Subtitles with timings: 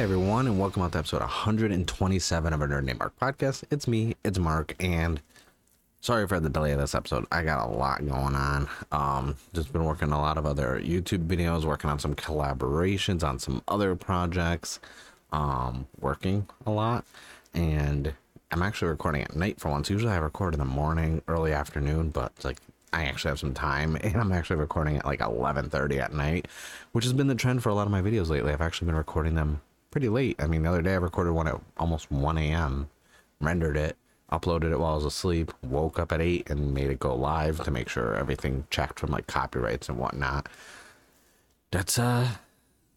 [0.00, 3.64] Hey everyone, and welcome out to episode 127 of A Nerd Named Mark podcast.
[3.70, 5.20] It's me, it's Mark, and
[6.00, 7.26] sorry for the delay of this episode.
[7.30, 8.66] I got a lot going on.
[8.92, 13.38] Um, just been working a lot of other YouTube videos, working on some collaborations on
[13.38, 14.80] some other projects,
[15.32, 17.04] um, working a lot,
[17.52, 18.14] and
[18.52, 19.90] I'm actually recording at night for once.
[19.90, 22.56] Usually I record in the morning, early afternoon, but like
[22.94, 26.48] I actually have some time and I'm actually recording at like 11:30 at night,
[26.92, 28.50] which has been the trend for a lot of my videos lately.
[28.50, 30.36] I've actually been recording them pretty late.
[30.38, 32.88] I mean, the other day I recorded one at almost 1 a.m.,
[33.40, 33.96] rendered it,
[34.30, 37.62] uploaded it while I was asleep, woke up at 8 and made it go live
[37.64, 40.48] to make sure everything checked from like copyrights and whatnot.
[41.70, 42.28] That's uh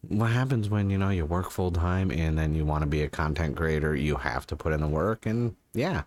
[0.08, 3.02] what happens when you know you work full time and then you want to be
[3.02, 6.02] a content creator you have to put in the work and yeah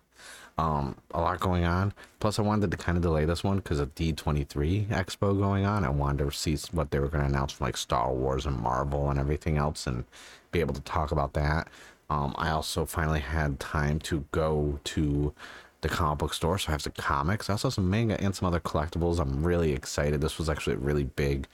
[0.56, 3.80] um a lot going on plus i wanted to kind of delay this one because
[3.80, 7.52] of d23 expo going on i wanted to see what they were going to announce
[7.52, 10.04] from like star wars and marvel and everything else and
[10.50, 11.68] be able to talk about that.
[12.10, 15.34] Um, I also finally had time to go to
[15.80, 17.48] the comic book store, so I have some comics.
[17.48, 19.20] I also have some manga and some other collectibles.
[19.20, 20.20] I'm really excited.
[20.20, 21.46] This was actually a really big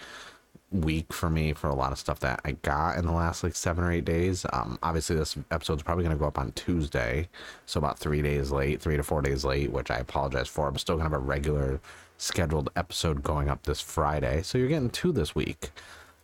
[0.70, 3.54] week for me for a lot of stuff that I got in the last like
[3.54, 4.46] seven or eight days.
[4.52, 7.28] Um, obviously, this episode's probably going to go up on Tuesday,
[7.66, 10.68] so about three days late, three to four days late, which I apologize for.
[10.68, 11.80] I'm still going to have a regular
[12.16, 15.70] scheduled episode going up this Friday, so you're getting two this week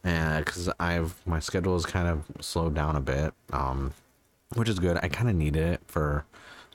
[0.04, 3.92] and because I've my schedule is kind of slowed down a bit, um,
[4.54, 4.98] which is good.
[5.02, 6.24] I kind of needed it for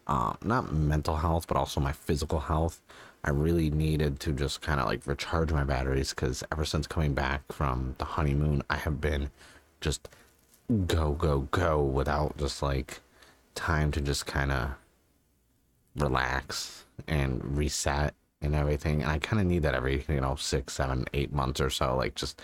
[0.08, 2.81] um, not mental health, but also my physical health.
[3.23, 7.14] I really needed to just kind of like recharge my batteries because ever since coming
[7.14, 9.31] back from the honeymoon, I have been
[9.81, 10.08] just
[10.86, 13.02] go go go without just like
[13.56, 14.72] time to just kind of
[15.96, 19.02] relax and reset and everything.
[19.02, 21.96] And I kind of need that every you know six, seven, eight months or so.
[21.96, 22.40] Like just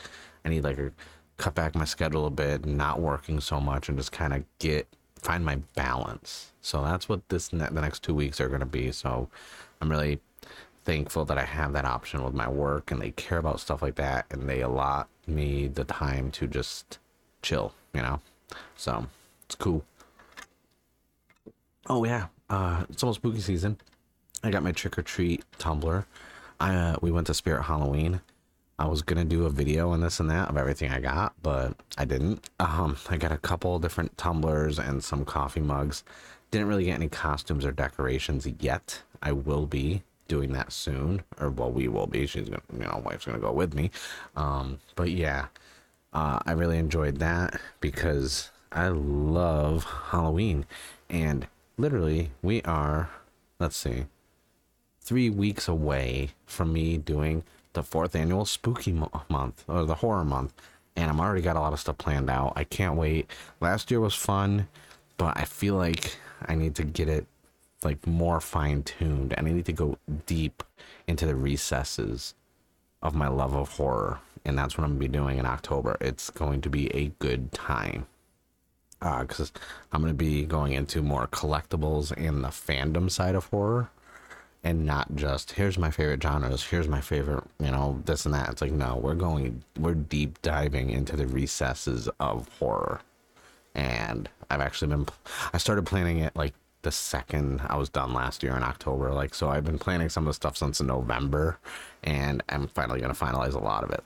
[0.46, 0.92] I need like a
[1.38, 4.88] cut back my schedule a bit, not working so much, and just kind of get
[5.20, 6.52] find my balance.
[6.62, 8.92] So that's what this the next two weeks are going to be.
[8.92, 9.30] So
[9.82, 10.20] I'm really
[10.84, 13.96] thankful that I have that option with my work, and they care about stuff like
[13.96, 17.00] that, and they allot me the time to just
[17.42, 17.74] chill.
[17.94, 18.22] You know,
[18.76, 19.08] so
[19.46, 19.84] it's cool.
[21.88, 23.78] Oh yeah, uh, it's almost spooky season.
[24.44, 26.06] I got my trick or treat tumbler.
[26.60, 28.22] I uh, we went to Spirit Halloween
[28.80, 31.76] I was gonna do a video and this and that of everything I got, but
[31.98, 32.50] I didn't.
[32.60, 36.04] Um, I got a couple different tumblers and some coffee mugs.
[36.50, 39.04] Didn't really get any costumes or decorations yet.
[39.22, 42.26] I will be doing that soon, or well, we will be.
[42.26, 43.92] She's gonna, you know, wife's gonna go with me.
[44.36, 45.48] Um, but yeah,
[46.14, 50.66] uh, I really enjoyed that because I love Halloween,
[51.10, 53.10] and literally we are,
[53.60, 54.06] let's see,
[55.02, 57.44] three weeks away from me doing
[57.74, 60.54] the fourth annual spooky mo- month or the horror month
[60.96, 62.54] and i'm already got a lot of stuff planned out.
[62.56, 63.30] I can't wait.
[63.60, 64.68] Last year was fun
[65.18, 66.18] but i feel like
[66.48, 67.26] i need to get it
[67.84, 70.64] like more fine-tuned and i need to go deep
[71.08, 72.34] into the recesses
[73.04, 75.98] of my love of horror and that's what i'm to be doing in october.
[76.02, 78.08] It's going to be a good time
[79.00, 79.60] because uh,
[79.92, 83.90] i'm going to be going into more collectibles and the fandom side of horror
[84.64, 88.50] and not just here's my favorite genres, here's my favorite, you know, this and that.
[88.50, 93.02] It's like no, we're going we're deep diving into the recesses of horror.
[93.74, 95.08] And I've actually been
[95.54, 99.12] I started planning it like the second I was done last year in October.
[99.12, 101.58] Like so I've been planning some of the stuff since November
[102.04, 104.04] and I'm finally going to finalize a lot of it.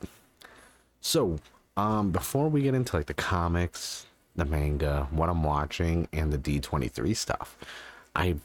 [1.02, 1.40] So,
[1.78, 4.06] um before we get into like the comics,
[4.36, 7.58] the manga, what I'm watching and the D23 stuff,
[8.16, 8.36] I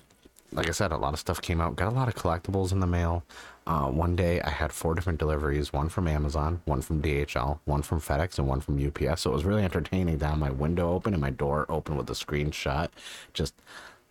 [0.53, 1.77] like I said, a lot of stuff came out.
[1.77, 3.23] Got a lot of collectibles in the mail.
[3.67, 7.83] Uh, one day I had four different deliveries one from Amazon, one from DHL, one
[7.83, 9.23] from FedEx, and one from UPS.
[9.23, 12.07] So it was really entertaining to have my window open and my door open with
[12.07, 12.91] the screen shut.
[13.33, 13.55] Just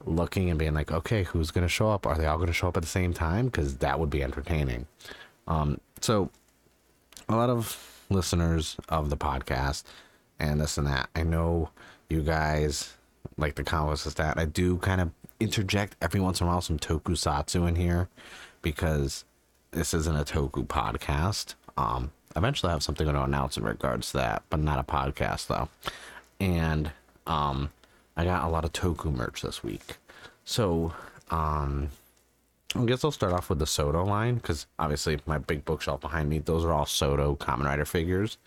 [0.06, 2.08] looking and being like, okay, who's going to show up?
[2.08, 3.48] Are they all going to show up at the same time?
[3.48, 4.88] Because that would be entertaining.
[5.48, 6.30] Um, so
[7.28, 9.84] a lot of listeners of the podcast
[10.40, 11.70] and this and that, I know
[12.10, 12.94] you guys
[13.38, 14.38] like the comics of that.
[14.38, 18.10] I do kind of interject every once in a while some tokusatsu in here
[18.62, 19.26] because
[19.72, 21.56] this isn't a toku podcast.
[21.78, 25.48] Um, eventually I have something to announce in regards to that, but not a podcast
[25.48, 25.70] though.
[26.40, 26.92] And
[27.28, 27.72] um,
[28.18, 29.98] I got a lot of toku merch this week.
[30.44, 30.94] So,
[31.30, 31.90] um,
[32.76, 36.30] I guess I'll start off with the Soto line because obviously my big bookshelf behind
[36.30, 38.38] me, those are all Soto Kamen Rider figures.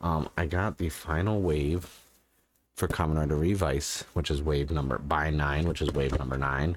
[0.00, 2.03] Um, I got the final wave
[2.74, 6.76] for Kamen Rider Revice, which is wave number by nine, which is wave number nine.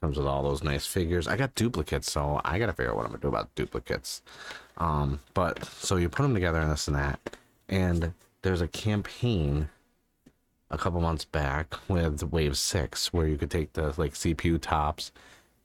[0.00, 1.26] Comes with all those nice figures.
[1.26, 4.22] I got duplicates, so I gotta figure out what I'm gonna do about duplicates.
[4.78, 7.36] Um, but so you put them together and this and that,
[7.68, 9.68] and there's a campaign
[10.70, 15.10] a couple months back with Wave 6, where you could take the like CPU tops,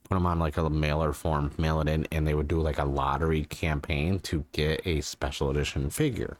[0.02, 2.78] put them on like a mailer form, mail it in, and they would do like
[2.78, 6.38] a lottery campaign to get a special edition figure.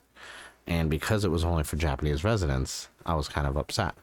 [0.66, 3.94] And because it was only for Japanese residents, I was kind of upset.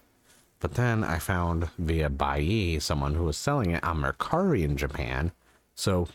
[0.59, 5.31] But then I found via Buyee someone who was selling it on Mercari in Japan.
[5.75, 6.07] So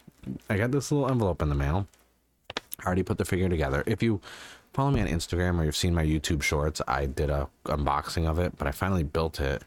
[0.48, 1.88] I got this little envelope in the mail.
[2.81, 3.82] I already put the figure together.
[3.87, 4.20] If you
[4.72, 8.38] follow me on Instagram or you've seen my YouTube shorts, I did a unboxing of
[8.38, 9.64] it, but I finally built it.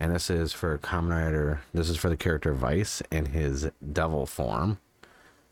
[0.00, 1.60] And this is for Kamen Rider.
[1.74, 4.78] This is for the character Vice in his devil form.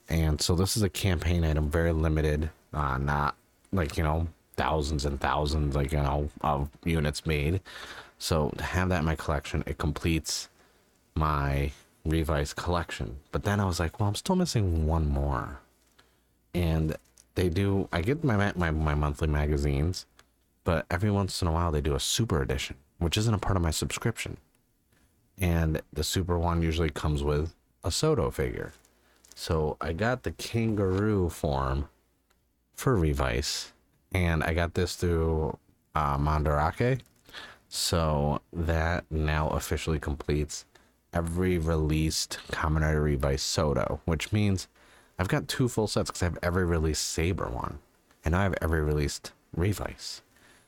[0.08, 3.36] And so this is a campaign item, very limited, uh, not
[3.70, 7.60] like, you know, thousands and thousands, like, you know, of units made.
[8.18, 10.48] So to have that in my collection, it completes
[11.14, 11.72] my
[12.04, 13.18] Revice collection.
[13.30, 15.60] But then I was like, well, I'm still missing one more.
[16.52, 16.96] And
[17.34, 20.06] they do, I get my, my, my monthly magazines,
[20.64, 23.56] but every once in a while they do a super edition, which isn't a part
[23.56, 24.36] of my subscription.
[25.38, 27.54] And the super one usually comes with
[27.84, 28.72] a Soto figure.
[29.34, 31.88] So I got the kangaroo form
[32.74, 33.72] for Revice,
[34.14, 35.58] and I got this through
[35.94, 37.00] uh, Mandarake
[37.68, 40.64] so that now officially completes
[41.12, 44.68] every released Kamen Rider Soto, which means
[45.18, 47.78] I've got two full sets because I have every released Saber one,
[48.24, 50.22] and I have every released Revice.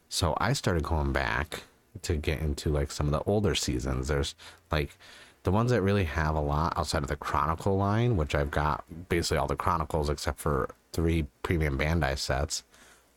[0.09, 1.63] So I started going back
[2.03, 4.09] to get into like some of the older seasons.
[4.09, 4.35] There's
[4.71, 4.97] like
[5.43, 8.85] the ones that really have a lot outside of the Chronicle line, which I've got
[9.09, 12.63] basically all the Chronicles except for three premium Bandai sets.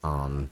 [0.04, 0.52] Um,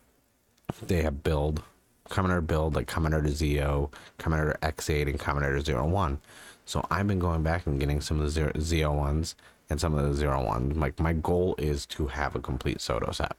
[0.81, 1.63] they have build
[2.09, 6.19] Commander build like Kamen Rider Zi-O, Commander X8, and Kamen Rider Zero One.
[6.65, 9.35] So I've been going back and getting some of the zero, Zi-O ones
[9.69, 10.77] and some of the Zero ones.
[10.77, 13.35] Like my goal is to have a complete Soto set.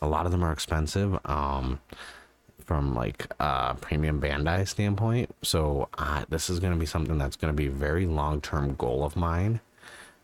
[0.00, 1.18] A lot of them are expensive.
[1.24, 1.80] Um,
[2.68, 5.34] from like a premium Bandai standpoint.
[5.42, 8.42] So uh, this is going to be something that's going to be a very long
[8.42, 9.60] term goal of mine,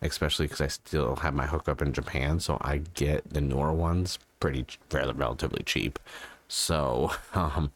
[0.01, 2.39] especially because I still have my hookup in Japan.
[2.39, 5.99] So I get the newer ones pretty relatively cheap.
[6.47, 7.71] So um,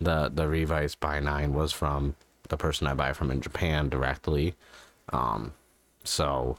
[0.00, 2.16] the the Revice Buy Nine was from
[2.48, 4.54] the person I buy from in Japan directly.
[5.12, 5.52] Um,
[6.04, 6.58] so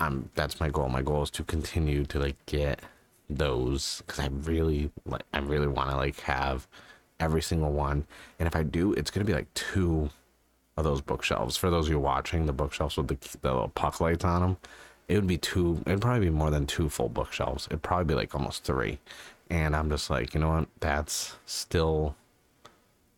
[0.00, 0.88] I'm that's my goal.
[0.88, 2.80] My goal is to continue to like get
[3.30, 6.66] those because I really like I really want to like have
[7.20, 8.06] every single one.
[8.38, 10.10] And if I do, it's gonna be like two
[10.76, 11.56] of those bookshelves.
[11.56, 14.56] For those of you watching, the bookshelves with the, the little puck lights on them,
[15.08, 15.82] it would be two.
[15.86, 17.66] It'd probably be more than two full bookshelves.
[17.66, 18.98] It'd probably be like almost three.
[19.50, 20.68] And I'm just like, you know what?
[20.80, 22.16] That's still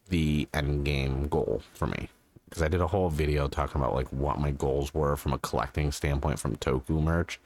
[0.08, 2.08] the end game goal for me.
[2.48, 5.38] Because I did a whole video talking about like what my goals were from a
[5.38, 7.40] collecting standpoint from Toku merch.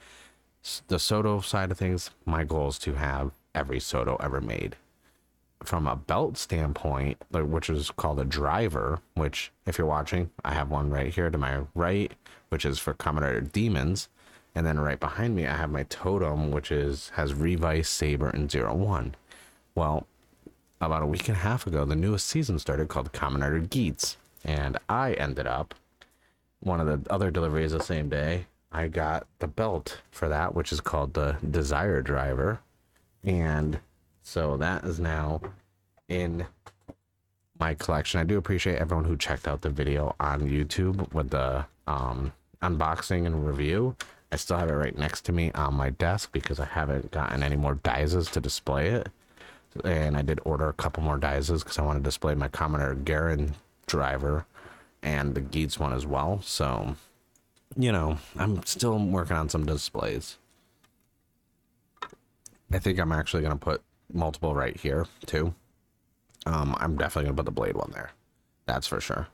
[0.89, 4.77] The Soto side of things, my goal is to have every Soto ever made.
[5.63, 10.71] From a belt standpoint, which is called a driver, which if you're watching, I have
[10.71, 12.13] one right here to my right,
[12.49, 14.09] which is for Kamen Rider Demons
[14.55, 18.51] and then right behind me, I have my totem, which is has Revice, Saber, and
[18.51, 19.15] Zero One.
[19.75, 20.07] Well,
[20.81, 24.17] about a week and a half ago, the newest season started called Kamen Rider Geats,
[24.45, 25.75] and I ended up
[26.61, 28.47] one of the other deliveries the same day.
[28.73, 32.61] I got the belt for that, which is called the Desire Driver,
[33.23, 33.81] and
[34.31, 35.41] so that is now
[36.09, 36.47] in
[37.59, 38.21] my collection.
[38.21, 42.33] I do appreciate everyone who checked out the video on YouTube with the um,
[42.63, 43.97] unboxing and review.
[44.31, 47.43] I still have it right next to me on my desk because I haven't gotten
[47.43, 49.09] any more Daises to display it.
[49.83, 52.79] And I did order a couple more Daises because I want to display my Kamen
[52.79, 53.55] Rider Garren
[53.89, 54.47] driver
[55.03, 56.41] and the Geats one as well.
[56.45, 56.95] So,
[57.77, 60.39] you know, I'm still working on some displays.
[62.71, 63.83] I think I'm actually going to put
[64.15, 65.55] multiple right here too.
[66.47, 68.13] Um, I'm definitely to put the blade one there.
[68.67, 69.29] That's for sure.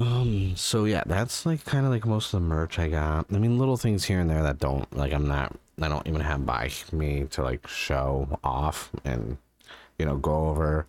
[0.00, 3.26] Um, so yeah, that's like kind of like most of the merch I got.
[3.32, 6.20] I mean, little things here and there that don't like I'm not I don't even
[6.20, 9.36] have by me to like show off and
[9.98, 10.86] you know go over.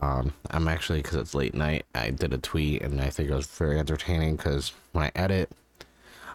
[0.00, 1.84] Um, I'm actually because it's late night.
[1.94, 5.50] I did a tweet and I think it was very entertaining because when I edit,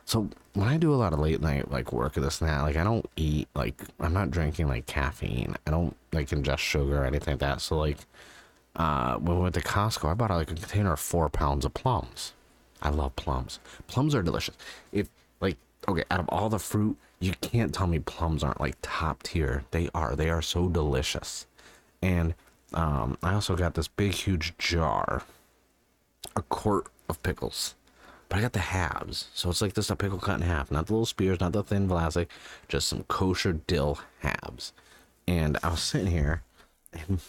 [0.06, 2.62] so when I do a lot of late night like work of this and that,
[2.62, 5.56] like I don't eat like I'm not drinking like caffeine.
[5.68, 7.62] I don't like ingest sugar or anything like that.
[7.62, 7.98] So like
[8.76, 11.74] uh, when we went to Costco, I bought like a container of four pounds of
[11.74, 12.34] plums.
[12.82, 13.60] I love plums.
[13.88, 14.56] Plums are delicious.
[14.92, 15.10] If
[15.42, 15.58] like
[15.88, 19.66] okay, out of all the fruit, you can't tell me plums aren't like top tier.
[19.72, 20.16] They are.
[20.16, 21.48] They are so delicious.
[22.02, 22.34] And
[22.74, 25.24] um, I also got this big, huge jar,
[26.36, 27.76] a quart of pickles.
[28.30, 30.88] But I got the halves, so it's like this a pickle cut in half, not
[30.88, 32.28] the little spears, not the thin Vlasic,
[32.68, 34.74] just some kosher dill halves.
[35.28, 36.42] And I was sitting here,
[36.94, 37.20] and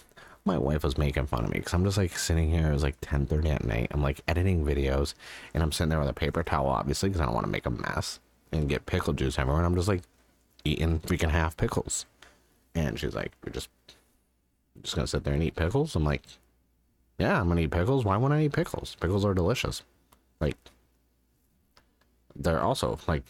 [0.46, 2.68] my wife was making fun of me because I'm just like sitting here.
[2.68, 3.88] It was like 10:30 at night.
[3.90, 5.14] I'm like editing videos,
[5.52, 7.66] and I'm sitting there with a paper towel, obviously, because I don't want to make
[7.66, 8.20] a mess
[8.52, 9.58] and get pickle juice everywhere.
[9.58, 10.02] And I'm just like
[10.64, 12.06] eating freaking half pickles.
[12.74, 13.68] And she's like, "You're just
[14.82, 16.22] just gonna sit there and eat pickles?" I'm like,
[17.18, 18.04] "Yeah, I'm gonna eat pickles.
[18.04, 18.96] Why wouldn't I eat pickles?
[19.00, 19.82] Pickles are delicious.
[20.40, 20.56] Like,
[22.38, 23.23] they're also like,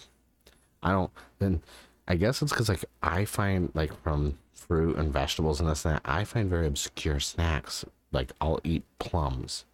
[0.83, 1.11] I don't.
[1.39, 1.63] Then
[2.09, 5.97] I guess it's because like I find like from fruit and vegetables and this and
[5.97, 7.85] that, I find very obscure snacks.
[8.13, 9.65] Like I'll eat plums,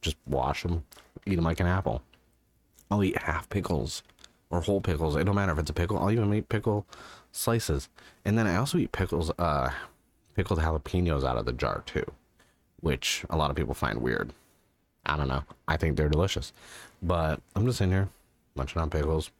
[0.00, 0.84] just wash them,
[1.26, 2.02] eat them like an apple.
[2.90, 4.02] I'll eat half pickles
[4.50, 5.16] or whole pickles.
[5.16, 5.98] It don't matter if it's a pickle.
[5.98, 6.86] I'll even eat pickle
[7.30, 7.88] slices,
[8.24, 9.70] and then I also eat pickles, uh,
[10.34, 12.04] pickled jalapenos out of the jar too,
[12.80, 14.32] which a lot of people find weird.
[15.04, 15.42] I don't know.
[15.66, 16.52] I think they're delicious,
[17.02, 18.08] but I'm just in here
[18.54, 19.30] munching on pickles,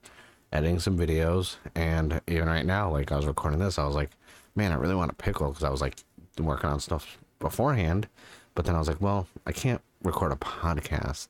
[0.52, 4.11] editing some videos, and even right now, like I was recording this, I was like,
[4.54, 5.97] man, I really want a pickle because I was like
[6.38, 8.09] working on stuff beforehand,
[8.54, 11.28] but then I was like, well, I can't record a podcast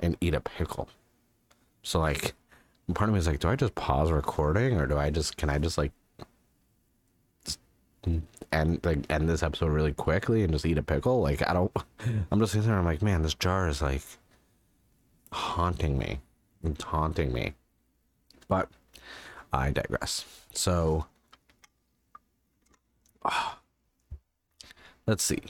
[0.00, 0.88] and eat a pickle.
[1.82, 2.34] So like,
[2.94, 5.50] part of me is like, do I just pause recording or do I just can
[5.50, 5.92] I just like
[8.52, 11.22] end like end this episode really quickly and just eat a pickle?
[11.22, 11.72] Like I don't.
[12.30, 12.78] I'm just sitting there.
[12.78, 14.02] I'm like, man, this jar is like
[15.32, 16.20] haunting me.
[16.64, 17.54] It's haunting me.
[18.48, 18.68] But
[19.52, 20.24] I digress.
[20.52, 21.06] So
[23.24, 23.58] ah,
[25.06, 25.42] let's see.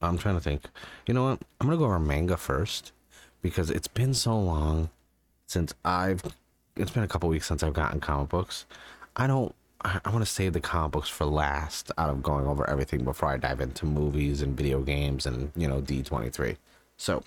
[0.00, 0.62] I'm trying to think.
[1.06, 1.40] You know what?
[1.60, 2.92] I'm gonna go over manga first
[3.42, 4.90] because it's been so long
[5.46, 6.22] since I've.
[6.76, 8.66] It's been a couple weeks since I've gotten comic books.
[9.16, 9.54] I don't.
[9.84, 13.28] I want to save the comic books for last out of going over everything before
[13.28, 16.56] I dive into movies and video games and you know D23.
[16.96, 17.22] So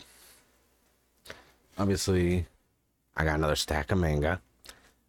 [1.77, 2.45] obviously,
[3.17, 4.41] I got another stack of manga.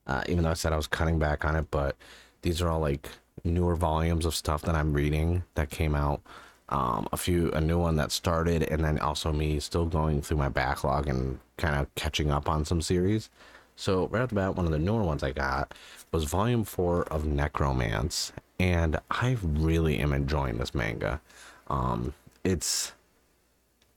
[0.06, 1.96] Uh, even though I said I was cutting back on it, but
[2.42, 3.08] these are all like
[3.44, 6.20] newer volumes of stuff that I'm reading that came out.
[6.68, 10.38] Um, a few, a new one that started, and then also me still going through
[10.38, 13.30] my backlog and kind of catching up on some series.
[13.76, 15.74] So right off the bat, one of the newer ones I got
[16.12, 21.20] was Volume Four of Necromance, and I really am enjoying this manga.
[21.68, 22.92] Um, it's,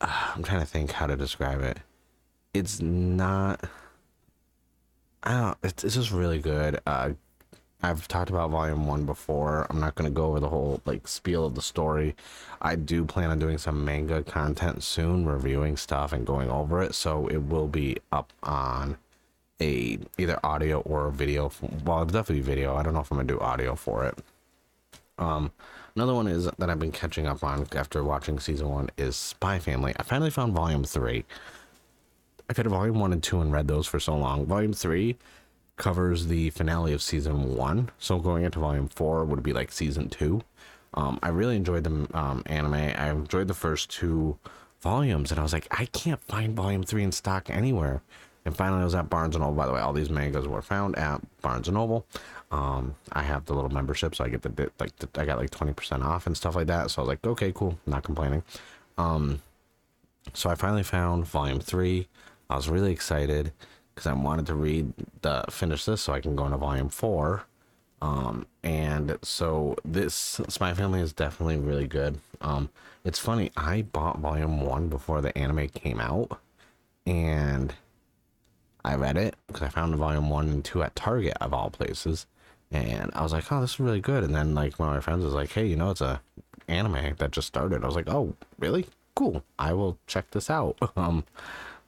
[0.01, 1.77] uh, I'm trying to think how to describe it.
[2.53, 3.63] It's not.
[5.25, 5.57] Don't.
[5.63, 6.79] It's, just really good.
[6.85, 7.11] Uh,
[7.81, 9.67] I've talked about volume one before.
[9.69, 12.15] I'm not going to go over the whole like spiel of the story.
[12.61, 16.95] I do plan on doing some manga content soon, reviewing stuff and going over it.
[16.95, 18.97] So it will be up on
[19.61, 21.51] a either audio or video.
[21.83, 22.75] Well, it's definitely be video.
[22.75, 24.17] I don't know if I'm gonna do audio for it.
[25.17, 25.51] Um,
[25.95, 29.59] another one is that I've been catching up on after watching season one is Spy
[29.59, 29.93] Family.
[29.97, 31.25] I finally found volume three.
[32.49, 34.45] I've had volume one and two and read those for so long.
[34.45, 35.17] Volume three
[35.77, 37.89] covers the finale of season one.
[37.99, 40.41] So going into volume four would be like season two.
[40.93, 42.73] Um, I really enjoyed the um, anime.
[42.73, 44.37] I enjoyed the first two
[44.79, 48.01] volumes, and I was like, I can't find volume three in stock anywhere.
[48.45, 49.57] And finally, I was at Barnes and Noble.
[49.57, 52.05] By the way, all these mangas were found at Barnes and Noble.
[52.51, 55.49] Um, I have the little membership, so I get the like the, I got like
[55.49, 56.91] twenty percent off and stuff like that.
[56.91, 58.43] So I was like, okay, cool, not complaining.
[58.97, 59.41] Um,
[60.33, 62.07] so I finally found volume three.
[62.49, 63.51] I was really excited
[63.93, 67.45] because I wanted to read the finish this so I can go into volume four.
[68.01, 72.19] Um, and so this Spy Family is definitely really good.
[72.41, 72.69] Um,
[73.03, 76.39] it's funny, I bought volume one before the anime came out,
[77.05, 77.73] and
[78.83, 82.25] I read it because I found volume one and two at Target of all places,
[82.71, 84.23] and I was like, oh, this is really good.
[84.23, 86.21] And then like one of my friends was like, hey, you know, it's a
[86.67, 87.83] anime that just started.
[87.83, 88.87] I was like, oh, really?
[89.15, 89.43] Cool.
[89.57, 90.77] I will check this out.
[90.97, 91.23] Um,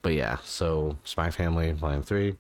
[0.08, 2.38] but yeah, so Spy Family Volume Three.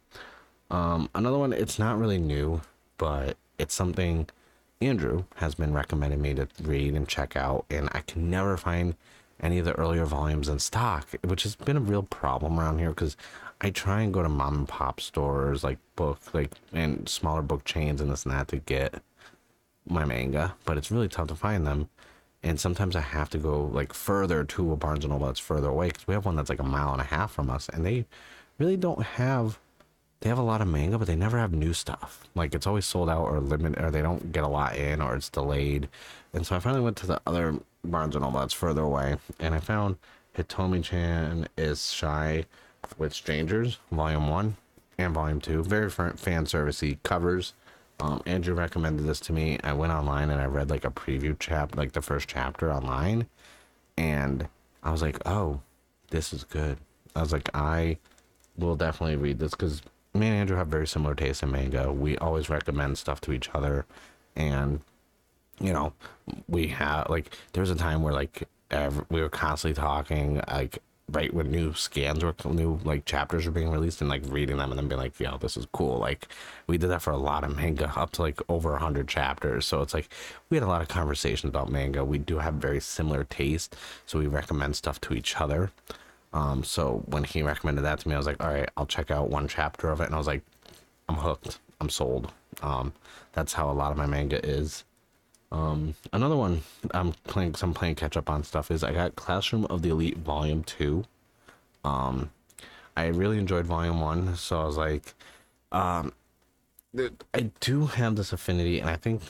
[0.71, 1.51] Um, another one.
[1.51, 2.61] It's not really new,
[2.97, 4.29] but it's something
[4.79, 8.95] Andrew has been recommending me to read and check out, and I can never find
[9.41, 12.91] any of the earlier volumes in stock, which has been a real problem around here
[12.91, 13.17] because
[13.59, 17.65] I try and go to mom and pop stores like book like and smaller book
[17.65, 19.01] chains and this and that to get
[19.85, 21.89] my manga, but it's really tough to find them
[22.47, 25.69] and sometimes I have to go like further to a Barnes and Noble that's further
[25.69, 27.85] away because we have one that's like a mile and a half from us, and
[27.85, 28.05] they
[28.57, 29.59] really don't have.
[30.21, 32.27] They have a lot of manga, but they never have new stuff.
[32.33, 35.15] Like it's always sold out or limited, or they don't get a lot in, or
[35.15, 35.89] it's delayed.
[36.33, 39.53] And so I finally went to the other Barnes and Noble that's further away, and
[39.53, 39.97] I found
[40.35, 42.45] Hitomi-chan is shy
[42.97, 44.55] with strangers, volume one
[44.97, 45.63] and volume two.
[45.63, 47.53] Very fan servicey covers
[47.99, 49.59] um, Andrew recommended this to me.
[49.63, 53.27] I went online and I read like a preview chap, like the first chapter online,
[53.97, 54.47] and
[54.83, 55.61] I was like, "Oh,
[56.09, 56.77] this is good."
[57.15, 57.97] I was like, "I
[58.57, 59.81] will definitely read this because
[60.13, 61.91] me and Andrew have very similar tastes in manga.
[61.91, 63.85] We always recommend stuff to each other,
[64.35, 64.81] and
[65.59, 65.93] you know,
[66.47, 70.79] we have like there was a time where like every, we were constantly talking like
[71.09, 74.71] right when new scans were new like chapters were being released and like reading them
[74.71, 75.97] and then being like yo this is cool.
[75.97, 76.27] Like
[76.67, 79.65] we did that for a lot of manga up to like over 100 chapters.
[79.65, 80.09] So it's like
[80.49, 82.03] we had a lot of conversations about manga.
[82.03, 85.71] We do have very similar taste so we recommend stuff to each other.
[86.33, 89.09] Um so when he recommended that to me i was like all right i'll check
[89.09, 90.05] out one chapter of it.
[90.05, 90.43] And i was like
[91.07, 91.59] i'm hooked.
[91.79, 92.33] I'm sold.
[92.61, 92.91] Um
[93.31, 94.83] that's how a lot of my manga is
[95.51, 96.61] um, another one
[96.91, 100.17] I'm playing, some playing catch up on stuff is I got Classroom of the Elite
[100.17, 101.05] Volume Two.
[101.83, 102.31] Um,
[102.95, 105.13] I really enjoyed Volume One, so I was like,
[105.71, 106.11] um,
[107.33, 109.21] I do have this affinity, and I think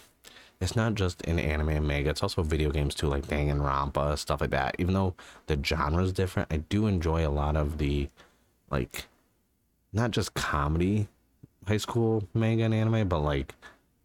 [0.59, 4.41] it's not just in anime and manga; it's also video games too, like Danganronpa stuff
[4.41, 4.75] like that.
[4.79, 5.13] Even though
[5.47, 8.09] the genre is different, I do enjoy a lot of the,
[8.71, 9.05] like,
[9.93, 11.07] not just comedy
[11.67, 13.53] high school manga and anime, but like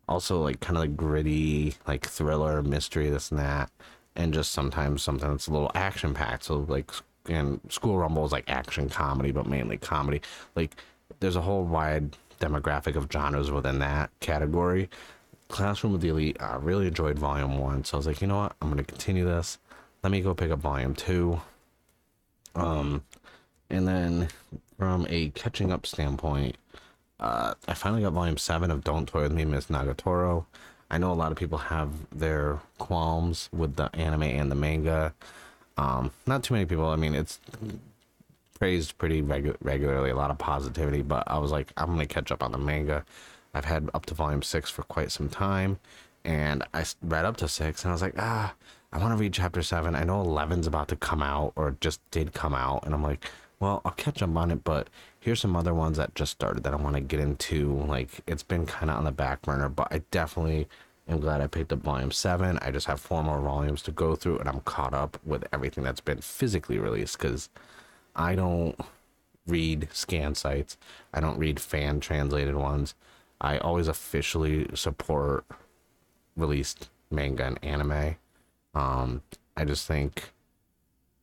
[0.09, 3.71] also like kind of like gritty, like thriller, mystery, this and that,
[4.17, 6.45] and just sometimes something that's a little action packed.
[6.45, 6.91] So like,
[7.29, 10.21] and School Rumble is like action comedy, but mainly comedy.
[10.57, 10.77] Like,
[11.21, 14.89] there's a whole wide demographic of genres within that category.
[15.49, 18.39] Classroom of the Elite, I really enjoyed Volume One, so I was like, you know
[18.39, 19.59] what, I'm gonna continue this.
[20.03, 21.41] Let me go pick up Volume Two.
[22.55, 23.05] Um,
[23.71, 24.29] and then
[24.79, 26.57] from a catching up standpoint,
[27.23, 30.45] uh, I finally got volume seven of Don't Toy with Me, Miss Nagatoro.
[30.91, 35.15] I know a lot of people have their qualms with the anime and the manga.
[35.79, 36.87] Um, not too many people.
[36.87, 37.39] I mean, it's
[38.59, 42.07] praised pretty regu- regularly, a lot of positivity, but I was like, I'm going to
[42.07, 43.05] catch up on the manga.
[43.55, 45.79] I've had up to volume six for quite some time,
[46.25, 48.53] and I read up to six, and I was like, ah,
[48.93, 49.95] I want to read chapter seven.
[49.95, 53.31] I know 11's about to come out, or just did come out, and I'm like,
[53.63, 54.89] well, I'll catch up on it, but
[55.21, 57.73] here's some other ones that just started that I want to get into.
[57.73, 60.67] Like, it's been kind of on the back burner, but I definitely
[61.09, 62.59] am glad I picked up volume seven.
[62.61, 65.85] I just have four more volumes to go through, and I'm caught up with everything
[65.85, 67.51] that's been physically released because
[68.17, 68.75] I don't
[69.47, 70.77] read scan sites,
[71.15, 72.97] I don't read fan translated ones.
[73.41, 75.45] I always officially support
[76.37, 78.17] released manga and anime.
[78.75, 79.23] Um,
[79.57, 80.33] I just think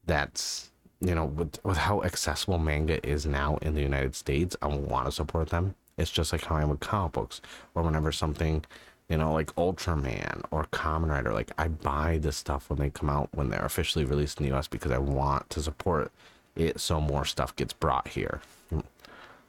[0.06, 0.70] that's
[1.02, 5.06] you know, with, with how accessible manga is now in the United States, I want
[5.06, 5.76] to support them.
[5.98, 7.42] It's just like how I am with comic books,
[7.76, 8.66] or whenever something,
[9.10, 13.10] you know, like Ultraman or Kamen Rider, like I buy this stuff when they come
[13.10, 16.12] out when they're officially released in the US because I want to support
[16.56, 18.42] it so more stuff gets brought here.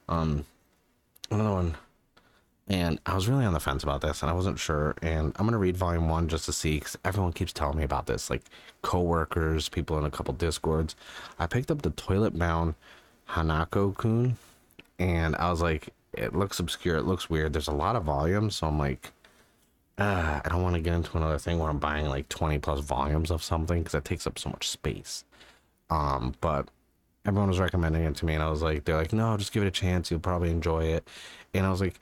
[0.09, 0.45] Um,
[1.29, 1.75] another one
[2.67, 4.95] and I was really on the fence about this, and I wasn't sure.
[5.01, 8.05] And I'm gonna read volume one just to see, because everyone keeps telling me about
[8.05, 8.43] this, like
[8.81, 10.95] coworkers, people in a couple discords.
[11.39, 12.75] I picked up the Toilet Bound
[13.29, 14.37] Hanako Kun,
[14.99, 17.53] and I was like, it looks obscure, it looks weird.
[17.53, 19.11] There's a lot of volumes, so I'm like,
[19.97, 22.79] uh, I don't want to get into another thing where I'm buying like 20 plus
[22.79, 25.25] volumes of something because that takes up so much space.
[25.89, 26.69] Um, but
[27.25, 29.63] everyone was recommending it to me, and I was like, they're like, no, just give
[29.63, 31.07] it a chance, you'll probably enjoy it.
[31.53, 31.99] And I was like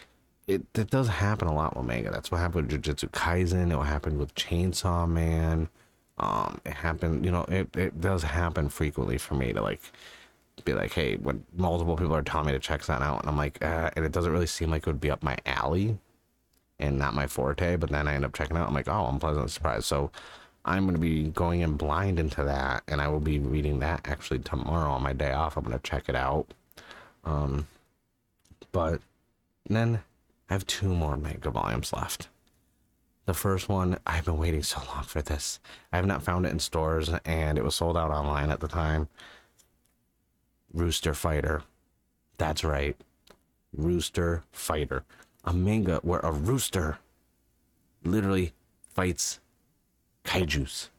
[0.50, 2.10] it, it does happen a lot with manga.
[2.10, 3.72] That's what happened with Jujutsu Kaisen.
[3.72, 5.70] It happened with Chainsaw Man.
[6.18, 9.80] Um, it happened, you know, it, it does happen frequently for me to like
[10.66, 13.38] be like, hey, when multiple people are telling me to check that out, and I'm
[13.38, 15.98] like, uh, and it doesn't really seem like it would be up my alley
[16.80, 18.68] and not my forte, but then I end up checking out.
[18.68, 19.86] I'm like, oh, I'm pleasantly surprised.
[19.86, 20.12] So
[20.66, 24.02] I'm going to be going in blind into that, and I will be reading that
[24.06, 25.56] actually tomorrow on my day off.
[25.56, 26.48] I'm going to check it out.
[27.24, 27.68] Um,
[28.72, 29.00] but
[29.70, 30.02] then
[30.50, 32.30] I have two more manga volumes left.
[33.26, 35.60] The first one, I've been waiting so long for this.
[35.94, 38.68] I have not found it in stores, and it was sold out online at the
[38.68, 39.08] time.
[40.74, 41.62] Rooster Fighter.
[42.38, 42.98] That's right.
[43.72, 45.04] Rooster Fighter.
[45.44, 46.98] A manga where a rooster
[48.04, 48.54] literally
[48.94, 49.40] fights
[50.26, 50.90] kaijus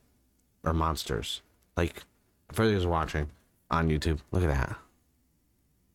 [0.65, 1.43] or monsters.
[1.77, 2.05] Like,
[2.53, 3.31] for those watching
[3.71, 4.77] on YouTube, look at that.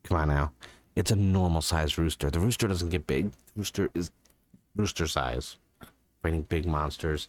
[0.04, 0.52] Come on now.
[0.96, 2.30] It's a normal sized rooster.
[2.30, 3.30] The rooster doesn't get big.
[3.30, 4.10] The rooster is
[4.74, 5.56] rooster size.
[6.22, 7.28] Fighting big monsters.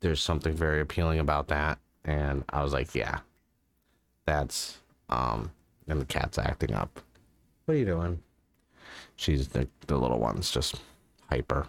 [0.00, 1.78] There's something very appealing about that.
[2.04, 3.20] And I was like, yeah.
[4.24, 4.78] That's
[5.10, 5.50] um
[5.86, 7.00] and the cat's acting up.
[7.64, 8.22] What are you doing?
[9.16, 10.76] She's the the little one's just
[11.30, 11.66] hyper.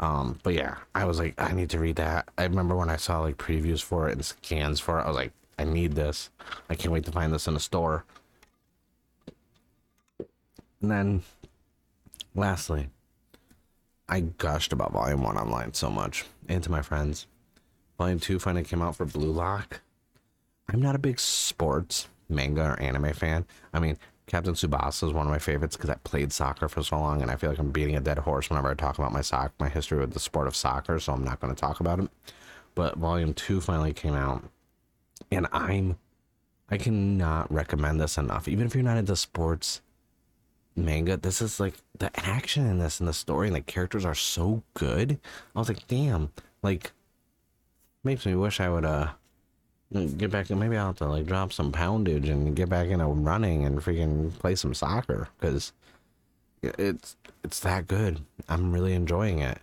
[0.00, 2.28] Um, but yeah, I was like, I need to read that.
[2.36, 5.16] I remember when I saw like previews for it and scans for it, I was
[5.16, 6.30] like, I need this.
[6.68, 8.04] I can't wait to find this in a store.
[10.84, 11.22] And then,
[12.34, 12.90] lastly,
[14.06, 17.26] I gushed about Volume 1 online so much, and to my friends.
[17.96, 19.80] Volume 2 finally came out for Blue Lock.
[20.68, 23.46] I'm not a big sports, manga, or anime fan.
[23.72, 26.98] I mean, Captain Tsubasa is one of my favorites because I played soccer for so
[26.98, 29.22] long, and I feel like I'm beating a dead horse whenever I talk about my
[29.22, 31.98] sock, my history with the sport of soccer, so I'm not going to talk about
[31.98, 32.10] it.
[32.74, 34.44] But Volume 2 finally came out,
[35.32, 35.96] And I'm
[36.70, 38.48] I cannot recommend this enough.
[38.48, 39.80] Even if you're not into sports
[40.76, 44.14] manga, this is like the action in this and the story and the characters are
[44.14, 45.18] so good.
[45.54, 46.32] I was like, damn,
[46.62, 46.92] like
[48.02, 49.08] makes me wish I would uh
[50.16, 53.64] get back maybe I'll have to like drop some poundage and get back into running
[53.64, 55.72] and freaking play some soccer because
[56.62, 58.20] it's it's that good.
[58.48, 59.58] I'm really enjoying it.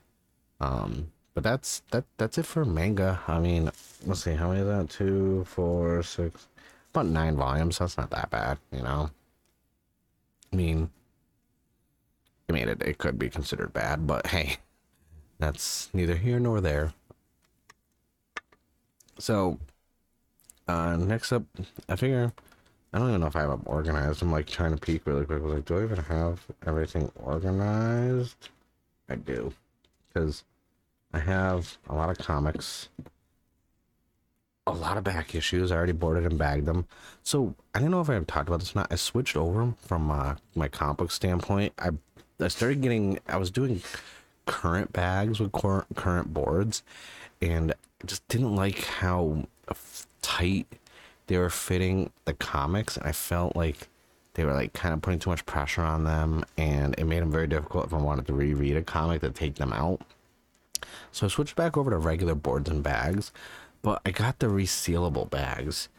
[0.59, 3.19] Um but that's that that's it for manga.
[3.27, 3.71] I mean,
[4.05, 4.89] let's see, how many is that?
[4.89, 6.47] Two, four, six,
[6.93, 7.77] about nine volumes.
[7.79, 9.09] That's not that bad, you know.
[10.51, 10.89] I mean,
[12.51, 14.57] I mean, it, it could be considered bad, but hey,
[15.39, 16.91] that's neither here nor there.
[19.17, 19.57] So,
[20.67, 21.43] uh, next up,
[21.87, 22.33] I figure
[22.91, 24.21] I don't even know if I have them organized.
[24.21, 25.41] I'm like trying to peek really quick.
[25.41, 28.49] Was like, do I even have everything organized?
[29.07, 29.53] I do,
[30.09, 30.43] because
[31.13, 32.89] I have a lot of comics,
[34.67, 35.71] a lot of back issues.
[35.71, 36.85] I already boarded and bagged them.
[37.23, 38.91] So I don't know if I've talked about this or not.
[38.91, 41.71] I switched over from uh, my comic book standpoint.
[41.79, 41.91] I
[42.45, 43.19] I started getting.
[43.27, 43.81] I was doing
[44.45, 46.83] current bags with current boards,
[47.41, 47.73] and
[48.05, 49.47] just didn't like how
[50.21, 50.67] tight
[51.27, 52.97] they were fitting the comics.
[52.97, 53.87] And I felt like
[54.33, 57.31] they were like kind of putting too much pressure on them, and it made them
[57.31, 60.01] very difficult if I wanted to reread a comic to take them out.
[61.11, 63.31] So I switched back over to regular boards and bags,
[63.81, 65.89] but I got the resealable bags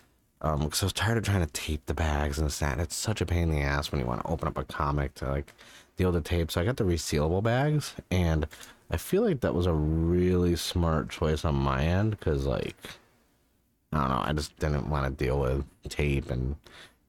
[0.43, 2.79] um because I was tired of trying to tape the bags and that.
[2.79, 5.15] It's such a pain in the ass when you want to open up a comic
[5.17, 5.53] to like
[5.97, 6.51] deal with the tape.
[6.51, 8.47] So I got the resealable bags, and
[8.91, 12.77] I feel like that was a really smart choice on my end because like
[13.93, 16.57] I don't know, I just didn't want to deal with tape and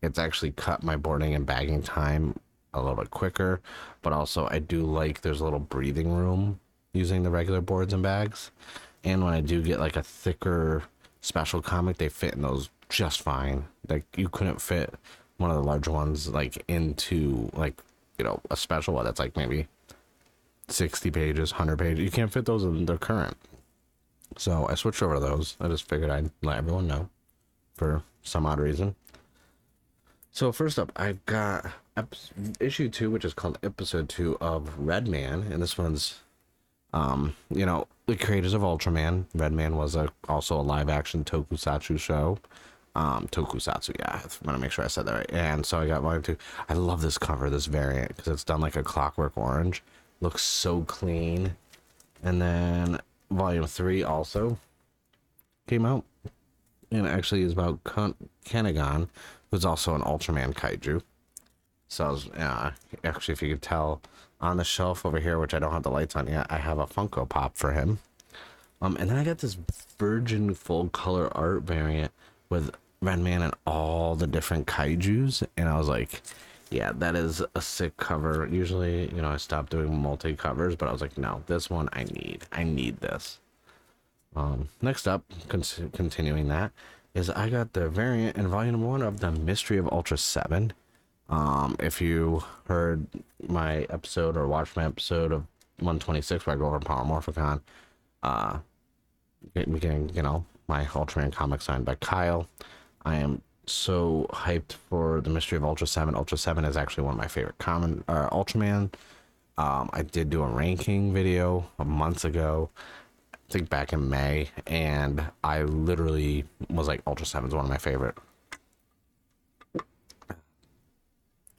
[0.02, 2.36] it's actually cut my boarding and bagging time
[2.74, 3.62] a little bit quicker,
[4.02, 6.60] but also I do like there's a little breathing room
[6.94, 8.52] using the regular boards and bags.
[9.04, 10.84] And when I do get like a thicker
[11.22, 13.66] special comic, they fit in those just fine.
[13.90, 14.94] Like you couldn't fit
[15.38, 17.82] one of the larger ones like into like
[18.18, 19.68] you know a special one that's like maybe
[20.70, 23.36] 60 pages 100 pages you can't fit those in the current
[24.38, 27.10] so i switched over to those i just figured i'd let everyone know
[27.74, 28.96] for some odd reason
[30.32, 31.72] so first up I've got
[32.60, 36.22] issue two which is called episode two of Redman and this one's
[36.94, 39.26] um, you know, the creators of Ultraman.
[39.34, 42.38] Redman was a also a live action tokusatsu show.
[42.96, 44.22] Um, tokusatsu, yeah.
[44.24, 45.32] I want to make sure I said that right.
[45.32, 46.38] And so I got volume two.
[46.70, 49.82] I love this cover, this variant, because it's done like a clockwork orange.
[50.22, 51.56] Looks so clean.
[52.24, 53.00] And then
[53.32, 54.60] volume three also
[55.68, 56.04] came out.
[56.92, 58.14] And actually is about Ken-
[58.46, 59.10] Kanegon,
[59.50, 61.02] who's also an Ultraman kaiju.
[61.88, 64.02] So was, yeah, actually, if you could tell,
[64.40, 66.78] on the shelf over here, which I don't have the lights on yet, I have
[66.78, 68.00] a Funko Pop for him.
[68.82, 69.58] Um, and then I got this
[69.98, 72.12] virgin full color art variant
[72.50, 76.22] with Redman and all the different kaiju's, and I was like,
[76.70, 78.48] yeah, that is a sick cover.
[78.52, 81.90] Usually, you know, I stopped doing multi covers, but I was like, no, this one
[81.94, 82.46] I need.
[82.52, 83.40] I need this.
[84.36, 86.72] Um, next up, con- continuing that,
[87.14, 90.74] is I got the variant in volume one of the Mystery of Ultra 7.
[91.30, 93.06] Um, if you heard
[93.48, 95.42] my episode or watched my episode of
[95.78, 97.62] 126 where I go over Power Morphicon,
[98.24, 98.58] uh,
[99.54, 102.48] getting, you know, my Ultraman comic signed by Kyle.
[103.06, 106.16] I am so hyped for the Mystery of Ultra 7.
[106.16, 108.94] Ultra 7 is actually one of my favorite common uh, Ultraman.
[109.58, 112.70] Um, I did do a ranking video a months ago,
[113.34, 117.70] I think back in May, and I literally was like, Ultra 7 is one of
[117.70, 118.18] my favorite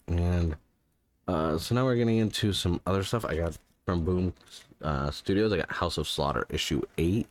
[0.07, 0.57] And
[1.28, 4.35] uh, so now we're getting into some other stuff I got from Boom
[4.83, 5.52] uh, Studios.
[5.52, 7.26] I got House of Slaughter issue eight.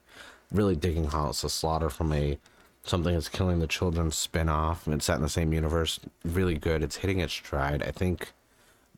[0.52, 2.38] Really digging House of Slaughter from a
[2.84, 4.88] something that's killing the children spin-off.
[4.88, 6.00] It's set in the same universe.
[6.24, 6.84] Really good.
[6.84, 7.84] It's hitting its stride.
[7.84, 8.32] I think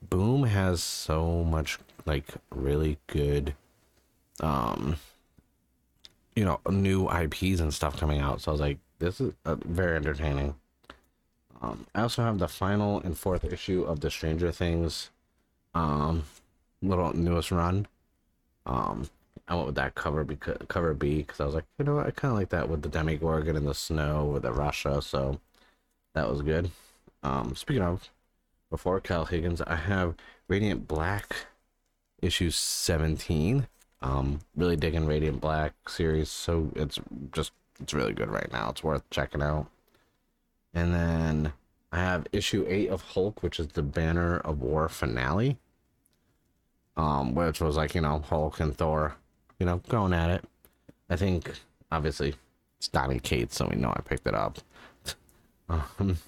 [0.09, 3.55] Boom has so much like really good
[4.41, 4.95] um
[6.35, 8.41] you know new IPs and stuff coming out.
[8.41, 10.55] So I was like, this is uh, very entertaining.
[11.61, 15.09] Um, I also have the final and fourth issue of the Stranger Things
[15.75, 16.23] um,
[16.81, 17.87] little newest run.
[18.65, 19.09] Um,
[19.47, 22.07] I went with that cover because cover B because I was like, you know what,
[22.07, 25.39] I kind of like that with the Demogorgon in the snow with the Russia, so
[26.13, 26.71] that was good.
[27.21, 28.09] Um, speaking of,
[28.69, 30.15] before Kyle Higgins, I have
[30.47, 31.47] Radiant Black
[32.21, 33.67] issue 17.
[34.01, 36.99] Um, really digging Radiant Black series, so it's
[37.31, 38.69] just it's really good right now.
[38.69, 39.67] It's worth checking out.
[40.73, 41.53] And then
[41.91, 45.57] I have issue eight of Hulk, which is the Banner of War finale.
[46.97, 49.15] Um, which was like, you know, Hulk and Thor,
[49.59, 50.45] you know, going at it.
[51.09, 51.51] I think
[51.91, 52.35] obviously
[52.77, 54.59] It's Donny Cates, so we know I picked it up.
[55.67, 56.19] Um,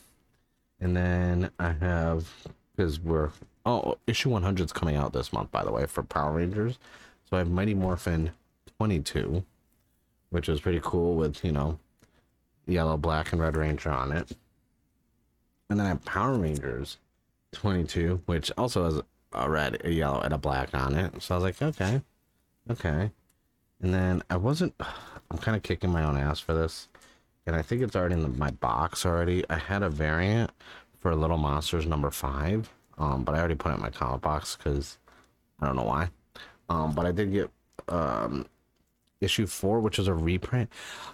[0.80, 2.28] and then I have
[2.76, 3.30] because we're
[3.68, 6.80] oh issue 100 is coming out this month by the way for Power Rangers.
[7.30, 8.32] So I have Mighty Morphin
[8.80, 9.44] 22,
[10.32, 11.78] which is pretty cool with you know
[12.66, 14.32] yellow, black, and red ranger on it.
[15.70, 16.98] And then I have Power Rangers
[17.54, 19.02] 22, which also has
[19.34, 21.22] a red, a yellow, and a black on it.
[21.22, 22.02] So I was like, okay,
[22.70, 23.12] okay.
[23.82, 24.74] And then I wasn't,
[25.32, 26.88] I'm kind of kicking my own ass for this.
[27.46, 29.44] And I think it's already in the, my box already.
[29.50, 30.52] I had a variant
[31.00, 34.58] for Little Monsters number five, um, but I already put it in my comic box
[34.58, 34.98] because
[35.62, 36.10] I don't know why.
[36.70, 37.50] Um, but I did get
[37.88, 38.46] um,
[39.22, 40.70] issue four, which is a reprint.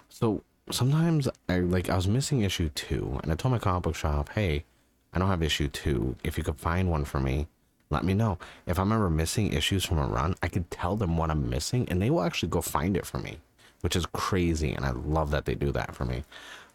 [0.08, 3.94] So sometimes I like I was missing issue two, and I told my comic book
[3.94, 4.64] shop, "Hey,
[5.12, 6.16] I don't have issue two.
[6.24, 7.46] If you could find one for me,
[7.90, 8.38] let me know.
[8.66, 11.86] If I'm ever missing issues from a run, I could tell them what I'm missing,
[11.88, 13.38] and they will actually go find it for me,
[13.82, 16.24] which is crazy, and I love that they do that for me.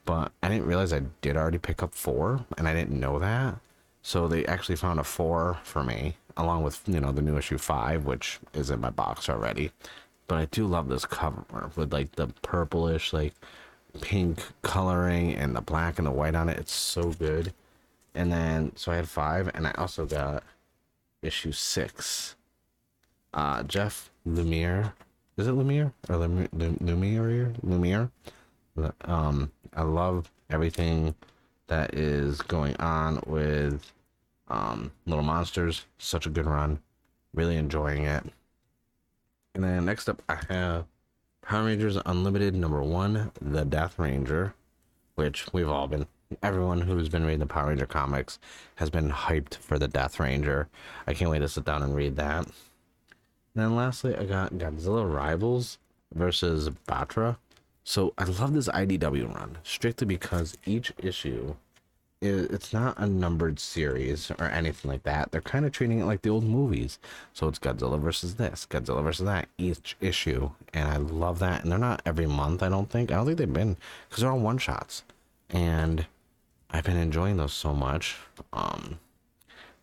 [0.06, 3.60] But I didn't realize I did already pick up four, and I didn't know that.
[4.02, 7.58] So they actually found a four for me, along with you know the new issue
[7.58, 9.72] five, which is in my box already.
[10.28, 13.34] But I do love this cover with like the purplish like
[14.02, 16.58] pink coloring and the black and the white on it.
[16.58, 17.54] It's so good.
[18.15, 20.43] And then, so I had five, and I also got
[21.22, 22.36] issue six.
[23.34, 24.94] Uh, Jeff Lemire.
[25.38, 25.94] Is it Lemire?
[26.10, 27.56] Or Lemire?
[27.62, 28.12] Lemire?
[29.06, 31.16] Um, I love everything
[31.68, 33.92] that is going on with
[34.48, 35.86] um, Little Monsters.
[35.98, 36.80] Such a good run.
[37.34, 38.24] Really enjoying it.
[39.56, 40.86] And then next up, I have
[41.42, 44.54] Power Rangers Unlimited number one, The Death Ranger,
[45.16, 46.08] which we've all been,
[46.44, 48.38] everyone who's been reading the Power Ranger comics
[48.76, 50.68] has been hyped for the Death Ranger.
[51.08, 52.46] I can't wait to sit down and read that.
[52.46, 52.54] And
[53.56, 55.80] then lastly, I got Godzilla Rivals
[56.13, 57.38] versus Battra.
[57.84, 61.56] So I love this IDW run strictly because each issue
[62.22, 65.32] it's not a numbered series or anything like that.
[65.32, 67.00] They're kind of treating it like the old movies.
[67.34, 70.50] So it's Godzilla versus this, Godzilla versus that, each issue.
[70.74, 71.63] And I love that.
[71.63, 73.12] And they're not every month, I don't think.
[73.12, 73.78] I don't think they've been,
[74.10, 75.04] because they're all one shots.
[75.50, 76.08] And
[76.72, 78.18] I've been enjoying those so much.
[78.54, 79.00] Um,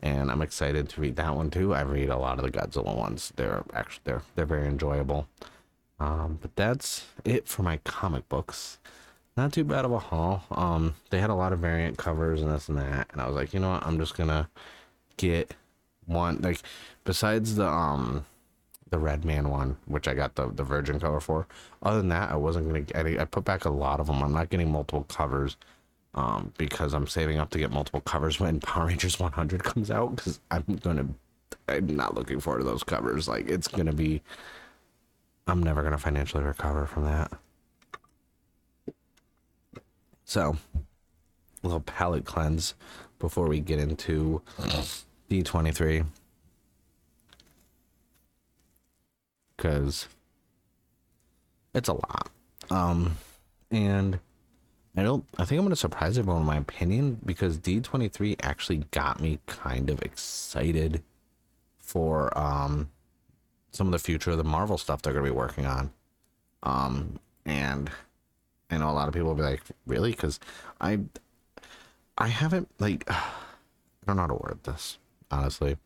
[0.03, 1.75] and I'm excited to read that one too.
[1.75, 3.33] I read a lot of the Godzilla ones.
[3.37, 5.27] They're actually they're they're very enjoyable.
[5.99, 8.79] Um, but that's it for my comic books
[9.37, 10.45] not too bad of a haul.
[10.51, 13.37] Um, they had a lot of variant covers and this and that, and I was
[13.37, 14.49] like, you know what, I'm just gonna
[15.19, 15.55] get
[16.07, 16.61] one like
[17.05, 18.25] besides the um
[18.91, 21.47] the Redman one which i got the the virgin cover for
[21.83, 24.33] other than that i wasn't gonna get i put back a lot of them i'm
[24.33, 25.57] not getting multiple covers
[26.17, 30.17] um because i'm saving up to get multiple covers when power rangers 100 comes out
[30.17, 31.07] because i'm gonna
[31.69, 34.23] i'm not looking forward to those covers like it's gonna be
[35.47, 37.31] i'm never gonna financially recover from that
[40.29, 40.57] so,
[41.63, 42.75] a little palate cleanse
[43.21, 44.43] before we get into
[45.31, 46.05] D23.
[49.57, 50.09] Because
[51.75, 52.29] it's a lot.
[52.71, 53.17] Um,
[53.71, 54.19] and
[54.97, 59.21] I don't, I think I'm to surprise everyone in my opinion because D23 actually got
[59.21, 61.03] me kind of excited
[61.79, 62.91] for, um,
[63.73, 65.93] some of the future of the Marvel stuff they're to be working on.
[66.63, 67.91] Um, and
[68.71, 70.13] I know a lot of people will be like, really?
[70.13, 70.41] Because
[70.81, 71.01] I,
[72.17, 73.23] I haven't like, I
[74.07, 74.99] don't know how to word this
[75.31, 75.77] honestly.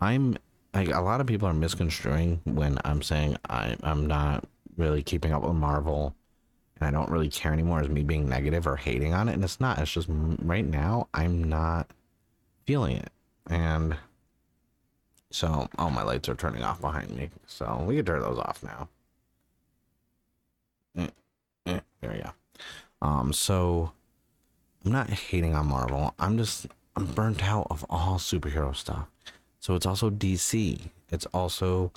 [0.00, 0.36] I'm
[0.74, 4.44] like a lot of people are misconstruing when I'm saying I I'm not
[4.76, 6.14] really keeping up with Marvel
[6.78, 9.44] and I don't really care anymore as me being negative or hating on it and
[9.44, 11.90] it's not it's just right now I'm not
[12.64, 13.10] feeling it
[13.48, 13.96] and
[15.30, 18.62] so all my lights are turning off behind me so we can turn those off
[18.62, 18.88] now
[21.66, 22.30] Eh, there we go.
[23.02, 23.92] Um, so
[24.84, 26.14] I'm not hating on Marvel.
[26.18, 29.06] I'm just I'm burnt out of all superhero stuff.
[29.60, 30.80] So it's also DC.
[31.10, 31.92] It's also,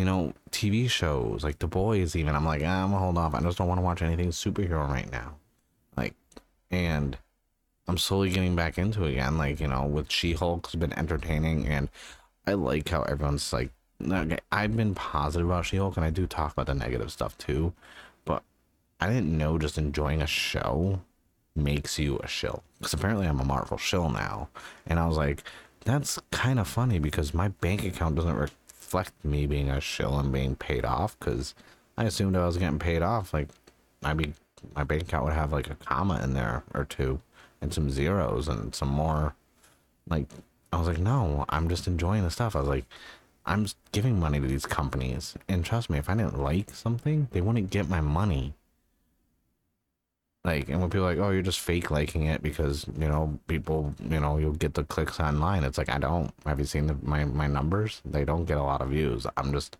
[0.00, 2.16] you know, TV shows like The Boys.
[2.16, 3.34] Even I'm like, ah, I'm gonna hold off.
[3.34, 5.34] I just don't want to watch anything superhero right now.
[5.94, 6.14] Like,
[6.70, 7.18] and
[7.86, 9.36] I'm slowly getting back into it again.
[9.36, 11.90] Like, you know, with She Hulk's been entertaining, and
[12.46, 13.72] I like how everyone's like.
[14.02, 17.36] Okay, I've been positive about She Hulk, and I do talk about the negative stuff
[17.36, 17.74] too.
[18.24, 18.42] But
[19.00, 21.02] I didn't know just enjoying a show
[21.54, 22.62] makes you a shill.
[22.78, 24.48] Because apparently I'm a Marvel shill now.
[24.86, 25.44] And I was like,
[25.84, 28.36] that's kind of funny because my bank account doesn't
[28.90, 31.16] reflect me being a shill and being paid off.
[31.18, 31.54] Because
[31.96, 33.32] I assumed I was getting paid off.
[33.32, 33.48] Like,
[34.02, 34.34] I mean,
[34.74, 37.20] my bank account would have like a comma in there or two
[37.60, 39.36] and some zeros and some more.
[40.08, 40.26] Like,
[40.72, 42.56] I was like, no, I'm just enjoying the stuff.
[42.56, 42.84] I was like,
[43.46, 45.36] I'm giving money to these companies.
[45.48, 48.54] And trust me, if I didn't like something, they wouldn't get my money
[50.42, 53.38] Like, and when people are like, oh, you're just fake liking it because you know
[53.46, 55.64] people, you know, you'll get the clicks online.
[55.64, 56.32] It's like I don't.
[56.46, 58.00] Have you seen the, my my numbers?
[58.06, 59.26] They don't get a lot of views.
[59.36, 59.76] I'm just,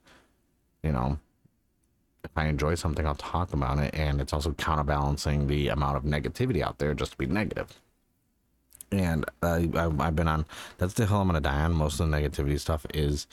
[0.82, 1.18] you know,
[2.24, 6.02] if I enjoy something, I'll talk about it, and it's also counterbalancing the amount of
[6.02, 7.80] negativity out there just to be negative.
[8.92, 10.44] And uh, I, I've been on.
[10.76, 11.72] That's the hill I'm gonna die on.
[11.72, 13.26] Most of the negativity stuff is,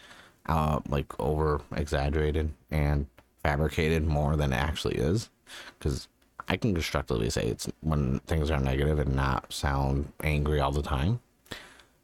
[0.45, 3.07] uh, like over exaggerated and
[3.43, 5.29] fabricated more than it actually is,
[5.77, 6.07] because
[6.47, 10.81] I can constructively say it's when things are negative and not sound angry all the
[10.81, 11.19] time.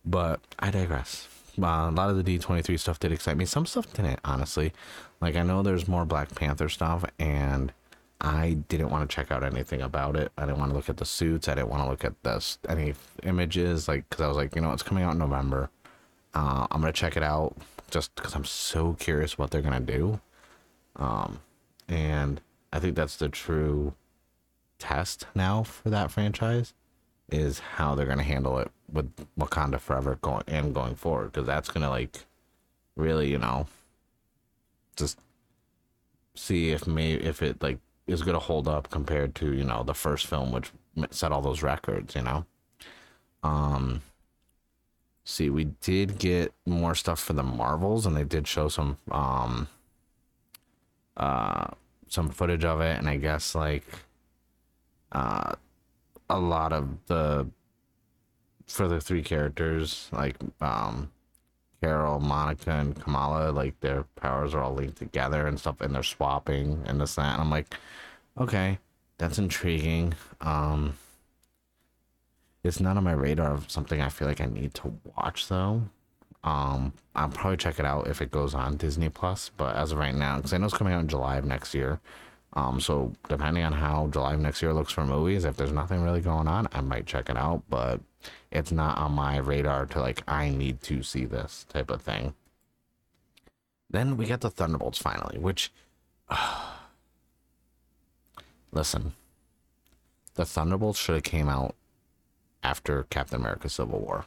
[0.06, 1.28] But I digress.
[1.62, 3.46] Uh, a lot of the D23 stuff did excite me.
[3.46, 4.74] Some stuff didn't, honestly.
[5.22, 7.72] Like, I know there's more Black Panther stuff, and
[8.20, 10.32] I didn't want to check out anything about it.
[10.38, 11.48] I didn't want to look at the suits.
[11.48, 14.62] I didn't want to look at this any images, like, because I was like, you
[14.62, 15.70] know, it's coming out in November.
[16.34, 17.56] Uh, I'm gonna check it out
[17.92, 20.20] just because I'm so curious what they're gonna do.
[20.96, 21.42] Um,
[21.88, 23.94] and I think that's the true
[24.84, 26.74] test now for that franchise
[27.32, 31.48] is how they're going to handle it with Wakanda Forever going and going forward because
[31.48, 32.26] that's going to like
[32.98, 33.66] really, you know,
[34.98, 35.18] just
[36.36, 39.84] see if may if it like is going to hold up compared to, you know,
[39.84, 40.72] the first film which
[41.12, 42.46] set all those records, you know.
[43.42, 44.02] Um
[45.24, 49.70] see, we did get more stuff for the Marvels and they did show some um
[51.16, 51.68] uh
[52.10, 53.86] some footage of it and I guess like
[55.14, 55.54] uh,
[56.30, 57.48] a lot of the
[58.68, 61.12] for the three characters like um
[61.84, 66.02] Carol, Monica, and Kamala, like their powers are all linked together and stuff, and they're
[66.02, 67.34] swapping and this that.
[67.34, 67.76] And I'm like,
[68.40, 68.80] okay,
[69.18, 70.14] that's intriguing.
[70.40, 70.96] Um,
[72.64, 75.84] it's not on my radar of something I feel like I need to watch though.
[76.46, 79.98] Um, I'll probably check it out if it goes on Disney Plus, but as of
[79.98, 82.00] right now, because I know it's coming out in July of next year,
[82.54, 86.04] um, so depending on how July of next year looks for movies, if there's nothing
[86.04, 88.00] really going on, I might check it out, but
[88.52, 92.36] it's not on my radar to like I need to see this type of thing.
[93.90, 95.72] Then we get the Thunderbolts finally, which
[96.30, 96.74] uh,
[98.72, 99.14] listen,
[100.36, 101.76] the Thunderbolts should have came out
[102.64, 104.26] after Captain America Civil War.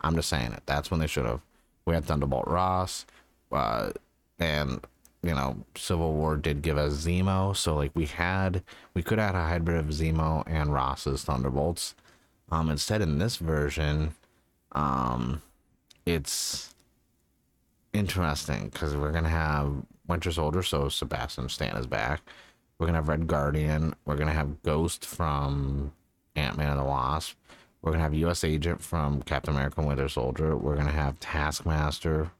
[0.00, 0.62] I'm just saying it.
[0.64, 1.40] That's when they should have.
[1.84, 3.04] We had Thunderbolt Ross,
[3.50, 3.90] uh,
[4.38, 4.80] and
[5.22, 8.62] you know, Civil War did give us Zemo, so like we had
[8.94, 11.94] we could add a hybrid of Zemo and Ross's Thunderbolts.
[12.50, 14.14] Um, instead, in this version,
[14.72, 15.42] um,
[16.06, 16.74] it's
[17.92, 19.72] interesting because we're gonna have
[20.06, 22.22] Winter Soldier, so Sebastian Stan is back.
[22.78, 23.94] We're gonna have Red Guardian.
[24.04, 25.92] We're gonna have Ghost from
[26.36, 27.36] Ant Man and the Wasp.
[27.82, 28.44] We're gonna have U.S.
[28.44, 30.56] Agent from Captain America and Winter Soldier.
[30.56, 32.30] We're gonna have Taskmaster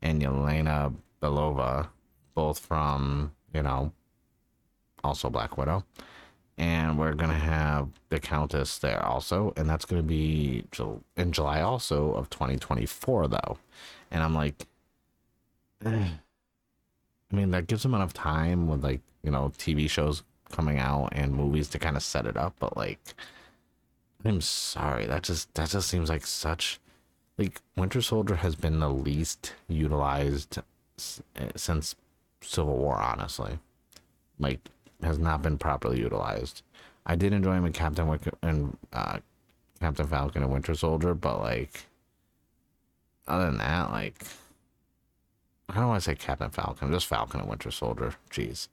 [0.00, 1.88] and Yelena Belova
[2.34, 3.92] both from, you know,
[5.04, 5.84] also Black Widow.
[6.58, 9.52] And we're going to have the Countess there also.
[9.56, 10.64] And that's going to be
[11.16, 13.58] in July also of 2024, though.
[14.10, 14.66] And I'm like,
[15.84, 16.08] eh.
[17.32, 21.08] I mean, that gives them enough time with, like, you know, TV shows coming out
[21.12, 22.54] and movies to kind of set it up.
[22.58, 23.14] But, like,
[24.22, 25.06] I'm sorry.
[25.06, 26.78] That just, that just seems like such,
[27.38, 30.58] like, Winter Soldier has been the least utilized
[31.56, 31.96] since
[32.42, 33.58] Civil War, honestly.
[34.38, 34.60] Like,
[35.02, 36.62] has not been properly utilized.
[37.06, 39.18] I did enjoy him in Captain Wick and uh,
[39.80, 41.86] Captain Falcon and Winter Soldier, but like,
[43.26, 44.24] other than that, like,
[45.68, 48.14] I don't want to say Captain Falcon, just Falcon and Winter Soldier.
[48.30, 48.68] Jeez.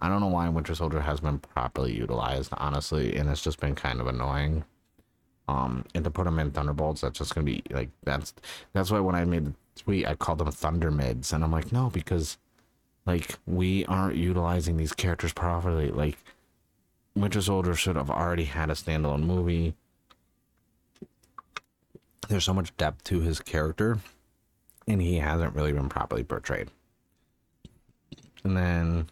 [0.00, 3.74] I don't know why Winter Soldier has been properly utilized, honestly, and it's just been
[3.74, 4.64] kind of annoying.
[5.46, 8.34] Um, and to put them in Thunderbolts, that's just gonna be like that's
[8.72, 11.72] that's why when I made the tweet, I called them Thunder Mids, and I'm like,
[11.72, 12.38] no, because
[13.06, 15.90] like we aren't utilizing these characters properly.
[15.90, 16.18] Like
[17.14, 19.74] Winter Soldier should have already had a standalone movie.
[22.28, 23.98] There's so much depth to his character,
[24.86, 26.68] and he hasn't really been properly portrayed.
[28.44, 29.10] And then,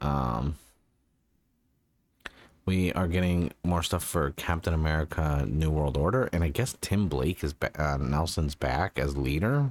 [0.00, 0.56] um,
[2.64, 7.08] we are getting more stuff for Captain America: New World Order, and I guess Tim
[7.08, 9.70] Blake is ba- uh, Nelson's back as leader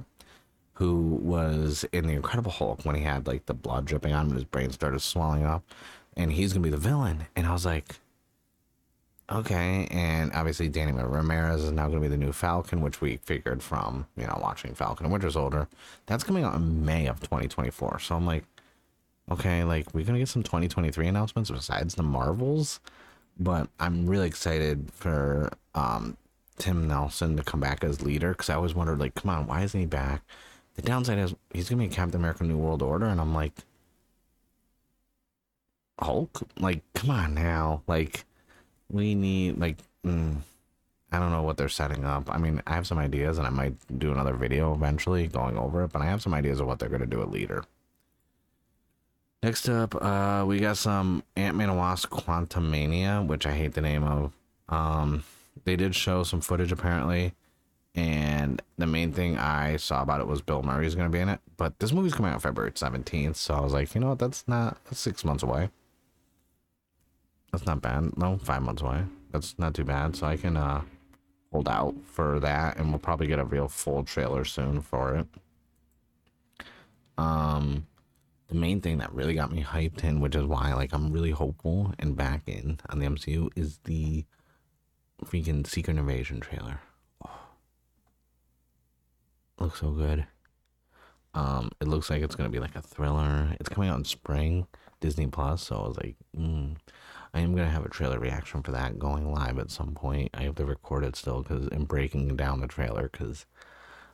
[0.80, 4.28] who was in the Incredible Hulk when he had like the blood dripping on him
[4.28, 5.62] and his brain started swelling up,
[6.16, 7.26] and he's gonna be the villain.
[7.36, 7.96] And I was like,
[9.30, 9.86] okay.
[9.90, 14.06] And obviously, Danny Ramirez is now gonna be the new Falcon, which we figured from
[14.16, 15.68] you know watching Falcon and Winter Soldier.
[16.06, 17.98] That's coming out in May of 2024.
[17.98, 18.44] So I'm like,
[19.30, 22.80] okay, like we're gonna get some 2023 announcements besides the Marvels.
[23.38, 26.16] But I'm really excited for um,
[26.56, 29.60] Tim Nelson to come back as leader because I always wondered, like, come on, why
[29.62, 30.22] isn't he back?
[30.80, 33.52] The downside is he's gonna be Captain America: New World Order, and I'm like,
[35.98, 36.40] Hulk.
[36.58, 37.82] Like, come on now.
[37.86, 38.24] Like,
[38.88, 39.76] we need like
[40.06, 40.38] mm,
[41.12, 42.30] I don't know what they're setting up.
[42.34, 45.84] I mean, I have some ideas, and I might do another video eventually going over
[45.84, 45.92] it.
[45.92, 47.62] But I have some ideas of what they're gonna do at Leader.
[49.42, 53.82] Next up, uh, we got some Ant Man and Wasp Quantumania, which I hate the
[53.82, 54.32] name of.
[54.70, 55.24] Um,
[55.64, 57.34] they did show some footage apparently,
[57.94, 61.28] and the main thing I saw about it was Bill Murray's going to be in
[61.28, 61.40] it.
[61.56, 64.46] But this movie's coming out February 17th, so I was like, you know what, that's
[64.46, 65.70] not that's six months away.
[67.52, 68.16] That's not bad.
[68.16, 69.04] No, five months away.
[69.32, 70.14] That's not too bad.
[70.14, 70.82] So I can uh,
[71.52, 75.26] hold out for that, and we'll probably get a real full trailer soon for it.
[77.18, 77.86] Um,
[78.48, 81.32] the main thing that really got me hyped in, which is why like I'm really
[81.32, 84.24] hopeful and back in on the MCU, is the
[85.24, 86.80] freaking Secret Invasion trailer.
[89.60, 90.26] Looks so good.
[91.34, 93.54] Um, it looks like it's gonna be like a thriller.
[93.60, 94.66] It's coming out in spring,
[95.00, 95.62] Disney Plus.
[95.62, 96.76] So I was like, mm,
[97.34, 100.30] I am gonna have a trailer reaction for that going live at some point.
[100.34, 103.46] I have to record it still because I'm breaking down the trailer because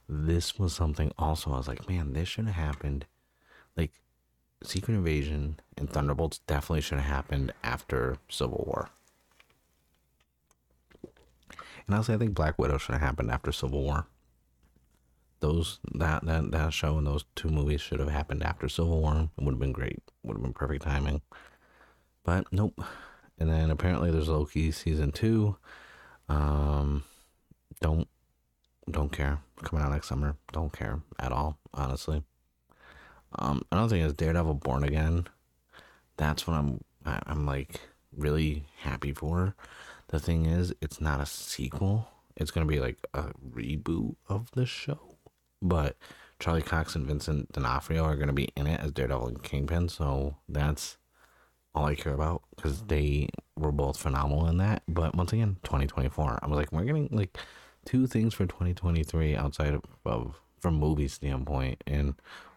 [0.08, 3.06] this was something also I was like, man, this should have happened.
[3.76, 3.92] Like
[4.62, 8.90] Secret Invasion and Thunderbolts definitely should have happened after Civil War.
[11.86, 14.06] And honestly, I think Black Widow should have happened after Civil War.
[15.46, 19.30] Those that that that show and those two movies should have happened after Civil War.
[19.38, 20.02] It would have been great.
[20.24, 21.22] Would have been perfect timing.
[22.24, 22.82] But nope.
[23.38, 25.56] And then apparently there's Loki season two.
[26.28, 27.04] Um,
[27.80, 28.08] don't
[28.90, 29.38] don't care.
[29.62, 30.36] Coming out next summer.
[30.52, 31.58] Don't care at all.
[31.72, 32.24] Honestly.
[33.38, 35.28] Um, another thing is Daredevil Born Again.
[36.16, 37.82] That's what I'm I'm like
[38.16, 39.54] really happy for.
[40.08, 42.08] The thing is, it's not a sequel.
[42.36, 45.05] It's gonna be like a reboot of the show.
[45.62, 45.96] But
[46.38, 50.36] Charlie Cox and Vincent D'Onofrio are gonna be in it as Daredevil and Kingpin, so
[50.48, 50.98] that's
[51.74, 54.82] all I care about because they were both phenomenal in that.
[54.88, 56.40] But once again, 2024.
[56.42, 57.36] I was like, we're getting like
[57.84, 62.14] two things for 2023 outside of, of from movie standpoint, and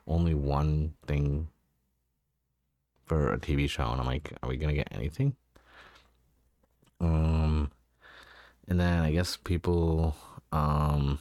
[0.08, 1.48] only one thing
[3.06, 5.36] for a TV show, and I'm like, are we gonna get anything?
[7.02, 7.72] Um,
[8.68, 10.16] and then I guess people,
[10.52, 11.20] um,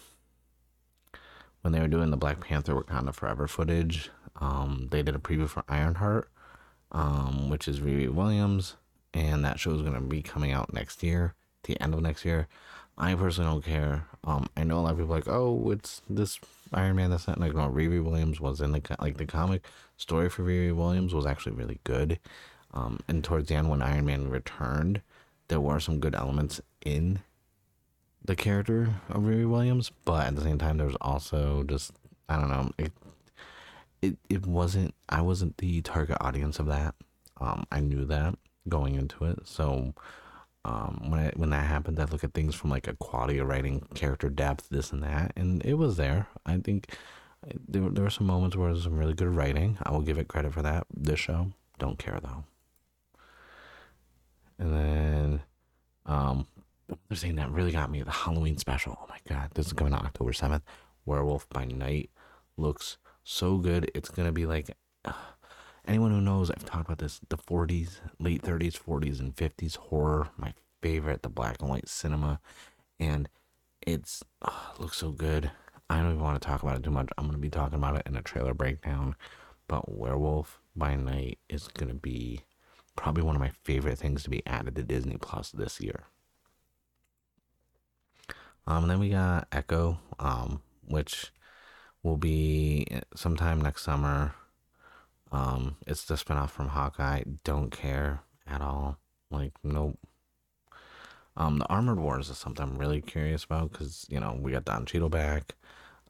[1.69, 5.47] when they were doing the Black Panther Wakanda Forever footage, um, they did a preview
[5.47, 6.31] for Ironheart,
[6.93, 8.77] um, which is Riri Williams,
[9.13, 12.49] and that show is gonna be coming out next year, the end of next year.
[12.97, 14.07] I personally don't care.
[14.25, 16.41] Um, I know a lot of people like, oh, it's this
[16.73, 17.11] Iron Man.
[17.11, 17.69] That's not like no.
[17.69, 19.63] Riri Williams was in the like the comic
[19.99, 22.19] story for Riri Williams was actually really good.
[22.73, 25.03] Um, and towards the end, when Iron Man returned,
[25.49, 27.21] there were some good elements in
[28.25, 31.93] the character of Riri Williams, but at the same time, there was also just
[32.29, 32.71] I don't know.
[32.79, 32.93] It
[34.03, 34.95] it it wasn't.
[35.09, 36.95] I wasn't the target audience of that.
[37.41, 38.35] Um, I knew that
[38.69, 39.95] going into it, so
[40.65, 43.49] um, when I, when that happened, I look at things from like a quality of
[43.49, 46.27] writing, character depth, this and that, and it was there.
[46.45, 46.95] I think
[47.69, 49.79] there there were some moments where there's some really good writing.
[49.83, 50.87] I will give it credit for that.
[50.95, 52.45] This show, don't care though.
[54.59, 54.88] And then,
[57.09, 58.99] they're saying that really got me the Halloween special.
[59.01, 60.65] Oh my god, this is coming out October seventh.
[61.07, 62.11] Werewolf by Night
[62.57, 63.91] looks so good.
[63.95, 64.71] It's gonna be like.
[65.05, 65.13] Uh,
[65.87, 70.29] anyone who knows, I've talked about this the 40s, late 30s, 40s, and 50s horror,
[70.37, 70.53] my
[70.83, 72.41] favorite, the black and white cinema.
[73.01, 73.29] And
[73.87, 75.51] it's it looks so good.
[75.91, 77.09] I don't even want to talk about it too much.
[77.17, 79.17] I'm going to be talking about it in a trailer breakdown.
[79.69, 82.43] But Werewolf by Night is going to be
[82.97, 86.05] probably one of my favorite things to be added to Disney Plus this year.
[88.69, 91.33] Um, and then we got Echo, um, which
[92.03, 94.35] will be sometime next summer.
[95.33, 97.23] Um, it's the spinoff from Hawkeye.
[97.45, 98.99] Don't care at all.
[99.31, 99.99] Like, nope.
[101.35, 104.67] Um, the Armored Wars is something I'm really curious about because you know we got
[104.67, 105.55] Don Cheadle back,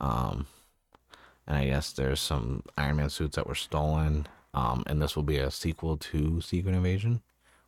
[0.00, 0.46] um,
[1.46, 4.26] and I guess there's some Iron Man suits that were stolen.
[4.54, 7.20] Um, and this will be a sequel to Secret Invasion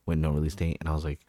[0.06, 0.78] with no release date.
[0.80, 1.20] And I was like,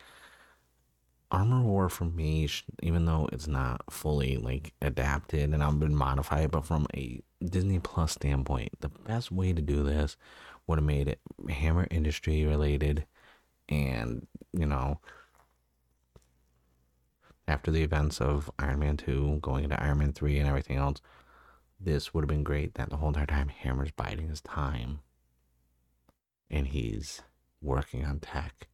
[1.32, 2.50] Armor War for me,
[2.84, 7.80] even though it's not fully like adapted and I've been modified, but from a Disney
[7.80, 10.18] Plus standpoint, the best way to do this
[10.68, 11.20] would have made it
[11.50, 13.06] Hammer industry related,
[13.70, 15.00] and you know,
[17.48, 21.02] after the events of Iron Man two, going into Iron Man three, and everything else,
[21.80, 22.76] this would have been great.
[22.76, 25.00] That the whole entire time Hammer's biding his time,
[26.50, 27.22] and he's
[27.62, 28.68] working on tech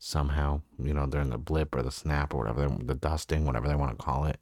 [0.00, 3.74] somehow, you know, during the blip or the snap or whatever, the dusting, whatever they
[3.76, 4.40] want to call it,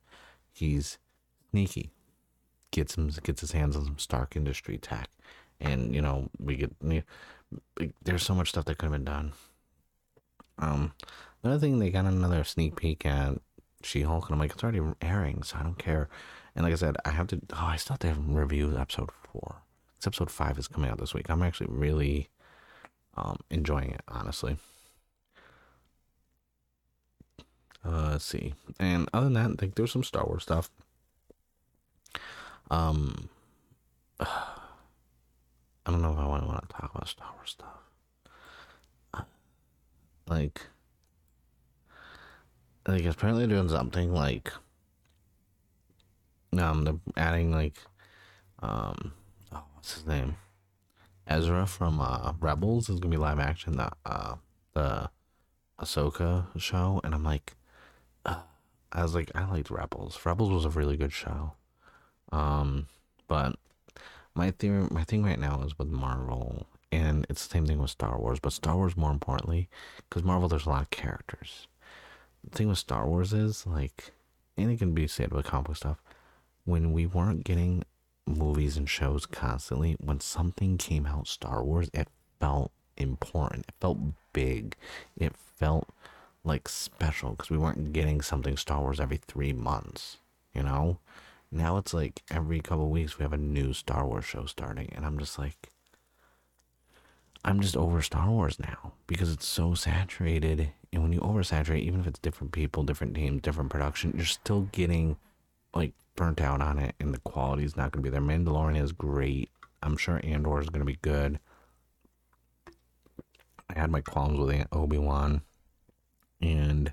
[0.52, 0.98] he's
[1.50, 1.90] sneaky.
[2.70, 5.08] Gets him, gets his hands on some Stark Industry tech,
[5.60, 6.70] and you know we get.
[8.04, 9.32] There's so much stuff that could have been done.
[10.58, 10.92] Um,
[11.42, 13.38] another thing, they got another sneak peek at
[13.82, 16.10] She Hulk, and I'm like, it's already airing, so I don't care.
[16.54, 17.40] And like I said, I have to.
[17.54, 19.62] Oh, I still have to review episode four.
[20.06, 21.30] Episode five is coming out this week.
[21.30, 22.28] I'm actually really
[23.16, 24.58] um, enjoying it, honestly.
[27.84, 28.54] Uh, let's see.
[28.78, 30.70] And other than that, like there's some Star Wars stuff.
[32.70, 33.28] Um,
[34.20, 37.80] I don't know if I want to, talk about Star Wars stuff.
[39.14, 39.22] Uh,
[40.28, 40.66] like,
[42.86, 44.52] like apparently doing something like,
[46.58, 47.78] um, they're adding like,
[48.60, 49.12] um,
[49.52, 50.36] oh, what's his name?
[51.26, 53.76] Ezra from uh, Rebels is gonna be live action.
[53.76, 54.36] The uh,
[54.74, 55.10] the
[55.78, 57.57] Ahsoka show, and I'm like, uh,
[58.92, 60.18] I was like, I liked Rebels.
[60.24, 61.52] Rebels was a really good show.
[62.32, 62.86] Um,
[63.26, 63.56] but
[64.34, 67.90] my theory, my thing right now is with Marvel, and it's the same thing with
[67.90, 68.38] Star Wars.
[68.40, 69.68] But Star Wars more importantly,
[70.08, 71.66] because Marvel there's a lot of characters.
[72.44, 74.12] The thing with Star Wars is like,
[74.56, 76.02] and it can be said with comic stuff.
[76.64, 77.84] When we weren't getting
[78.26, 82.08] movies and shows constantly, when something came out Star Wars, it
[82.38, 83.66] felt important.
[83.68, 83.98] It felt
[84.32, 84.76] big.
[85.16, 85.88] It felt
[86.48, 90.16] like special because we weren't getting something Star Wars every three months,
[90.54, 90.98] you know?
[91.50, 95.06] Now it's like every couple weeks we have a new Star Wars show starting, and
[95.06, 95.70] I'm just like,
[97.44, 100.72] I'm just over Star Wars now because it's so saturated.
[100.92, 104.62] And when you oversaturate, even if it's different people, different teams, different production, you're still
[104.72, 105.16] getting
[105.74, 108.20] like burnt out on it, and the quality is not going to be there.
[108.20, 109.50] Mandalorian is great.
[109.82, 111.38] I'm sure Andor is going to be good.
[113.70, 115.42] I had my qualms with Obi Wan,
[116.40, 116.92] and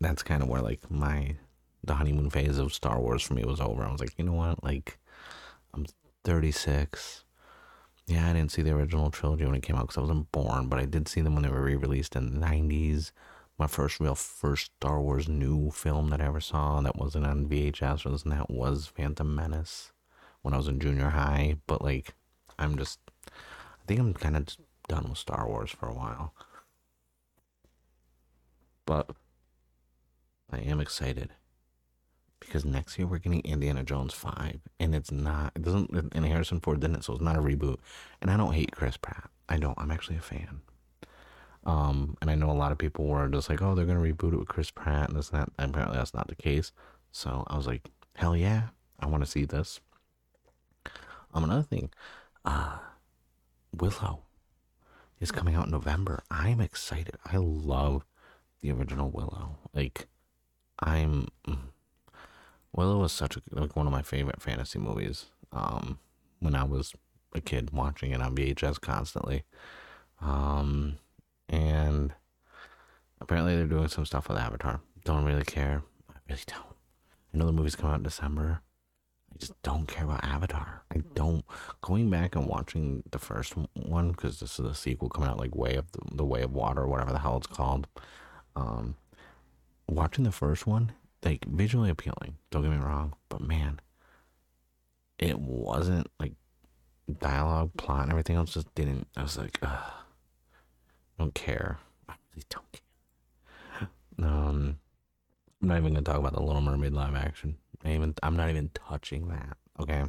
[0.00, 1.36] that's kind of where like my
[1.82, 3.82] the honeymoon phase of Star Wars for me was over.
[3.84, 4.62] I was like, you know what?
[4.62, 4.98] Like,
[5.72, 5.86] I'm
[6.24, 7.24] 36.
[8.06, 10.68] Yeah, I didn't see the original trilogy when it came out because I wasn't born,
[10.68, 13.12] but I did see them when they were re-released in the 90s.
[13.58, 17.46] My first real first Star Wars new film that I ever saw that wasn't on
[17.46, 19.92] VHS and that was Phantom Menace
[20.42, 21.56] when I was in junior high.
[21.66, 22.14] But like,
[22.58, 22.98] I'm just,
[23.28, 24.46] I think I'm kind of
[24.88, 26.34] done with Star Wars for a while.
[28.86, 29.10] But
[30.52, 31.30] I am excited
[32.40, 36.60] because next year we're getting Indiana Jones 5 and it's not it doesn't and Harrison
[36.60, 37.76] Ford didn't so it's not a reboot.
[38.20, 39.30] And I don't hate Chris Pratt.
[39.48, 39.78] I don't.
[39.78, 40.60] I'm actually a fan.
[41.64, 44.32] Um and I know a lot of people were just like oh they're gonna reboot
[44.32, 45.50] it with Chris Pratt and this and that.
[45.58, 46.72] And apparently that's not the case.
[47.12, 48.68] So I was like hell yeah.
[48.98, 49.80] I want to see this.
[51.32, 51.90] Um another thing
[52.44, 52.78] uh
[53.72, 54.22] Willow
[55.20, 56.22] is coming out in November.
[56.30, 57.16] I'm excited.
[57.24, 58.04] I love
[58.62, 60.06] the original Willow like
[60.78, 61.28] I'm
[62.72, 65.26] Willow was such a, like one of my favorite fantasy movies.
[65.52, 65.98] Um,
[66.38, 66.94] when I was
[67.34, 69.44] a kid watching it on VHS constantly.
[70.20, 70.98] Um,
[71.48, 72.12] and
[73.20, 74.80] apparently they're doing some stuff with Avatar.
[75.04, 75.82] Don't really care.
[76.08, 76.76] I really don't.
[77.32, 78.60] I know the movie's coming out in December.
[79.32, 80.82] I just don't care about Avatar.
[80.92, 81.44] I don't.
[81.80, 85.54] Going back and watching the first one because this is a sequel coming out, like
[85.54, 87.86] Way of the, the Way of Water, whatever the hell it's called.
[88.56, 88.96] Um,
[89.88, 90.92] watching the first one,
[91.24, 92.36] like visually appealing.
[92.50, 93.80] Don't get me wrong, but man,
[95.18, 96.32] it wasn't like
[97.18, 99.06] dialogue, plot, and everything else just didn't.
[99.16, 99.92] I was like, Ugh,
[101.18, 101.78] don't care.
[102.08, 102.80] I really don't care.
[104.22, 104.78] Um,
[105.62, 107.56] I'm not even gonna talk about the Little Mermaid live action.
[107.84, 109.56] I even I'm not even touching that.
[109.78, 110.04] Okay,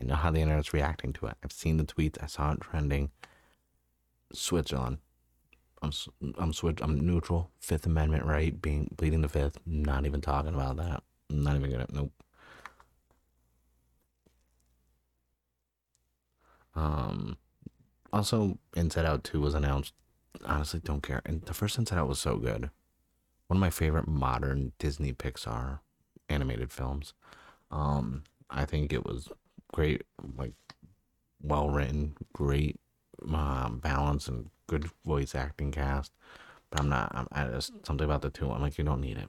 [0.00, 1.34] I know how the internet's reacting to it.
[1.44, 2.16] I've seen the tweets.
[2.22, 3.10] I saw it trending.
[4.72, 4.98] On.
[5.82, 5.92] I'm
[6.38, 6.78] I'm switch.
[6.80, 7.50] I'm neutral.
[7.60, 9.58] Fifth Amendment right, being bleeding the fifth.
[9.66, 11.02] Not even talking about that.
[11.28, 11.86] not even gonna.
[11.92, 12.12] Nope.
[16.74, 17.36] Um.
[18.12, 19.94] Also, Inside Out Two was announced.
[20.44, 21.22] Honestly, don't care.
[21.26, 22.70] And the first Inside Out was so good.
[23.48, 25.80] One of my favorite modern Disney Pixar
[26.28, 27.12] animated films.
[27.70, 29.28] Um, I think it was
[29.72, 30.02] great,
[30.36, 30.52] like
[31.42, 32.78] well written, great
[33.32, 36.12] um, balance and good voice acting cast.
[36.70, 37.12] But I'm not.
[37.14, 38.50] I'm, I just something about the two.
[38.50, 39.28] I'm like, you don't need it.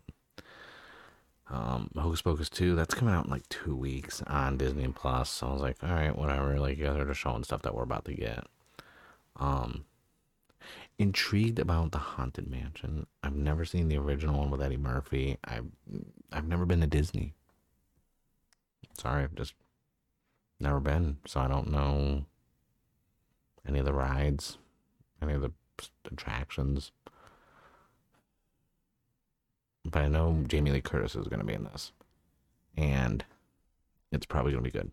[1.50, 2.76] Um, Hocus Pocus two.
[2.76, 5.30] That's coming out in like two weeks on Disney Plus.
[5.30, 6.58] So I was like, all right, whatever.
[6.60, 8.46] Like you guys are just showing stuff that we're about to get.
[9.38, 9.86] Um,
[10.98, 13.08] intrigued about the Haunted Mansion.
[13.22, 15.38] I've never seen the original one with Eddie Murphy.
[15.44, 15.66] I've
[16.32, 17.34] I've never been to Disney.
[18.98, 19.54] Sorry, I've just
[20.60, 22.26] never been, so I don't know
[23.68, 24.58] any of the rides,
[25.24, 25.52] any of the
[26.12, 26.92] attractions.
[29.86, 31.92] But I know Jamie Lee Curtis is going to be in this.
[32.78, 33.24] And
[34.12, 34.92] it's probably going to be good.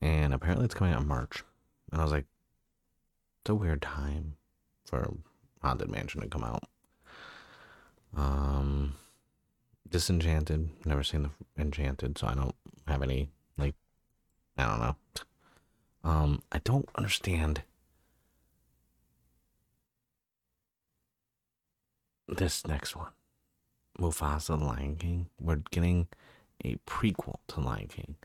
[0.00, 1.44] And apparently it's coming out in March.
[1.90, 2.26] And I was like,
[3.40, 4.34] it's a weird time
[4.84, 5.14] for
[5.62, 6.64] Haunted Mansion to come out.
[8.16, 8.94] Um,
[9.88, 10.68] Disenchanted.
[10.84, 11.30] Never seen the
[11.62, 12.54] Enchanted, so I don't
[12.86, 13.74] have any like.
[14.58, 14.96] I don't know.
[16.02, 17.62] Um, I don't understand
[22.28, 23.10] this next one.
[23.98, 25.26] Mufasa, the Lion King.
[25.40, 26.08] We're getting
[26.64, 28.16] a prequel to Lion King,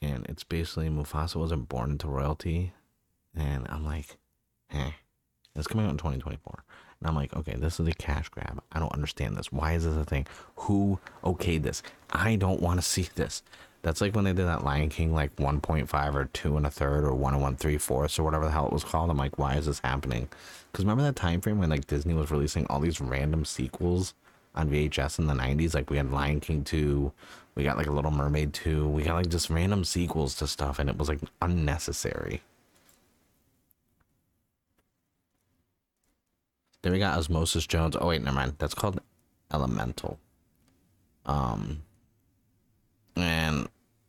[0.00, 2.72] and it's basically Mufasa wasn't born into royalty,
[3.34, 4.18] and I'm like,
[4.72, 4.92] eh.
[5.54, 6.64] It's coming out in 2024.
[7.02, 8.62] And I'm like, okay, this is a cash grab.
[8.70, 9.50] I don't understand this.
[9.50, 10.24] Why is this a thing?
[10.54, 11.82] Who okayed this?
[12.10, 13.42] I don't want to see this.
[13.82, 17.02] That's like when they did that Lion King, like 1.5 or 2 and a third
[17.02, 19.10] or 1 and 1 3 fourths or whatever the hell it was called.
[19.10, 20.28] I'm like, why is this happening?
[20.70, 24.14] Because remember that time frame when like Disney was releasing all these random sequels
[24.54, 25.74] on VHS in the 90s?
[25.74, 27.10] Like we had Lion King 2,
[27.56, 30.78] we got like a Little Mermaid 2, we got like just random sequels to stuff
[30.78, 32.42] and it was like unnecessary.
[36.82, 37.96] Then we got Osmosis Jones.
[37.98, 38.54] Oh wait, never mind.
[38.58, 39.00] That's called
[39.52, 40.18] Elemental.
[41.24, 41.82] Um,
[43.16, 43.68] and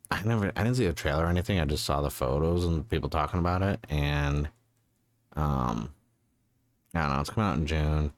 [0.09, 1.59] I never, I didn't see a trailer or anything.
[1.59, 4.49] I just saw the photos and people talking about it, and
[5.35, 5.93] um,
[6.93, 7.21] I don't know.
[7.21, 8.13] It's coming out in June.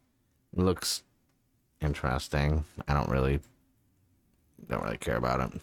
[0.55, 1.03] It looks
[1.81, 2.65] interesting.
[2.87, 3.39] I don't really,
[4.69, 5.61] don't really care about it.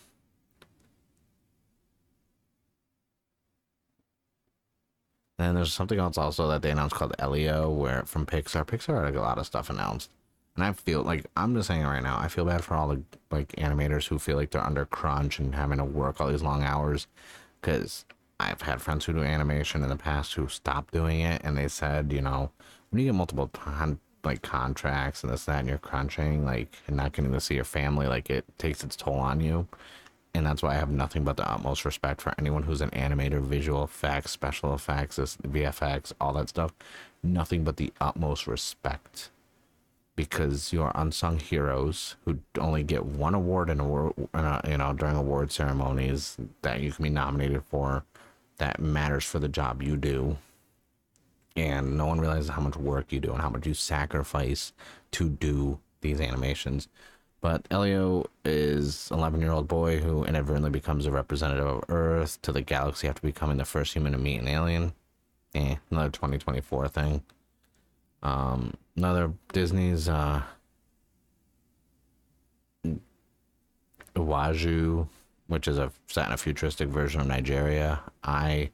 [5.42, 8.64] And there's something else also that they announced called Elio, where from Pixar.
[8.64, 10.10] Pixar had a lot of stuff announced,
[10.56, 12.18] and I feel like I'm just saying right now.
[12.18, 15.54] I feel bad for all the like animators who feel like they're under crunch and
[15.54, 17.06] having to work all these long hours,
[17.60, 18.04] because
[18.38, 21.68] I've had friends who do animation in the past who stopped doing it, and they
[21.68, 22.50] said, you know,
[22.90, 26.96] when you get multiple ton, like contracts and this that, and you're crunching, like, and
[26.96, 29.66] not getting to see your family, like it takes its toll on you
[30.34, 33.40] and that's why I have nothing but the utmost respect for anyone who's an animator,
[33.40, 36.72] visual effects, special effects, VFX, all that stuff.
[37.22, 39.30] Nothing but the utmost respect.
[40.16, 46.36] Because you're unsung heroes who only get one award in you know during award ceremonies
[46.60, 48.04] that you can be nominated for
[48.58, 50.36] that matters for the job you do.
[51.56, 54.72] And no one realizes how much work you do and how much you sacrifice
[55.12, 56.88] to do these animations
[57.42, 62.40] but Elio is an 11 year old boy who inadvertently becomes a representative of Earth
[62.42, 64.94] to the galaxy after becoming the first human to meet an alien.
[65.54, 67.22] Eh, another 2024 thing.
[68.22, 70.42] Um, another Disney's uh,
[74.14, 75.08] Iwaju,
[75.48, 78.00] which is a set in a futuristic version of Nigeria.
[78.22, 78.70] I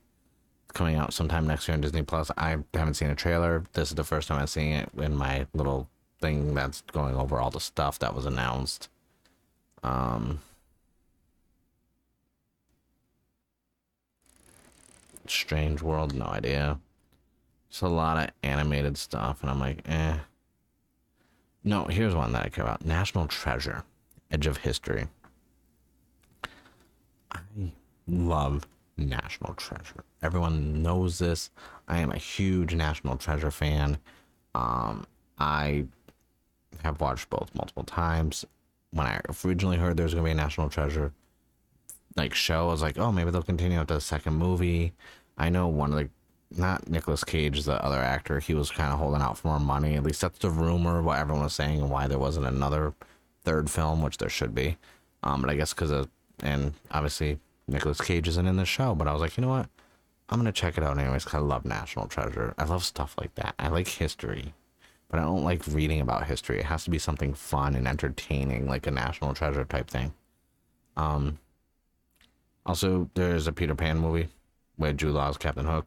[0.75, 2.31] coming out sometime next year on Disney Plus.
[2.37, 3.65] I haven't seen a trailer.
[3.73, 5.89] This is the first time I'm seeing it in my little
[6.21, 8.89] thing that's going over all the stuff that was announced.
[9.83, 10.41] Um,
[15.27, 16.79] Strange World, no idea.
[17.69, 20.17] It's a lot of animated stuff, and I'm like, eh.
[21.65, 23.85] No, here's one that I care about National Treasure,
[24.31, 25.07] Edge of History.
[27.31, 27.41] I
[28.07, 28.67] love
[28.97, 30.05] National Treasure.
[30.23, 31.51] Everyone knows this.
[31.87, 33.99] I am a huge National Treasure fan.
[34.55, 35.05] Um,
[35.39, 35.87] I
[36.83, 38.45] have watched both multiple times.
[38.91, 41.13] When I originally heard there was gonna be a National Treasure
[42.17, 44.93] like show, I was like, oh, maybe they'll continue with the second movie.
[45.37, 46.11] I know one of the
[46.57, 49.95] not Nicolas Cage, the other actor, he was kind of holding out for more money.
[49.95, 52.95] At least that's the rumor, what everyone was saying, and why there wasn't another
[53.45, 54.77] third film, which there should be.
[55.23, 56.09] Um, but I guess because of,
[56.43, 59.69] and obviously Nicolas Cage isn't in the show, but I was like, you know what?
[60.31, 62.55] I'm gonna check it out anyways because I love National Treasure.
[62.59, 63.55] I love stuff like that.
[63.59, 64.55] I like history
[65.09, 66.59] but I don't like reading about history.
[66.59, 70.13] It has to be something fun and entertaining, like a National Treasure type thing.
[70.97, 71.39] Um,
[72.67, 74.29] also, there's a Peter Pan movie
[74.77, 75.87] with Jude Law's Captain Hook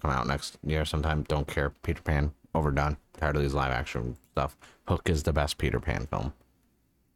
[0.00, 1.24] come out next year sometime.
[1.24, 1.70] Don't care.
[1.82, 2.96] Peter Pan overdone.
[3.18, 4.56] Tired of these live action stuff.
[4.86, 6.32] Hook is the best Peter Pan film.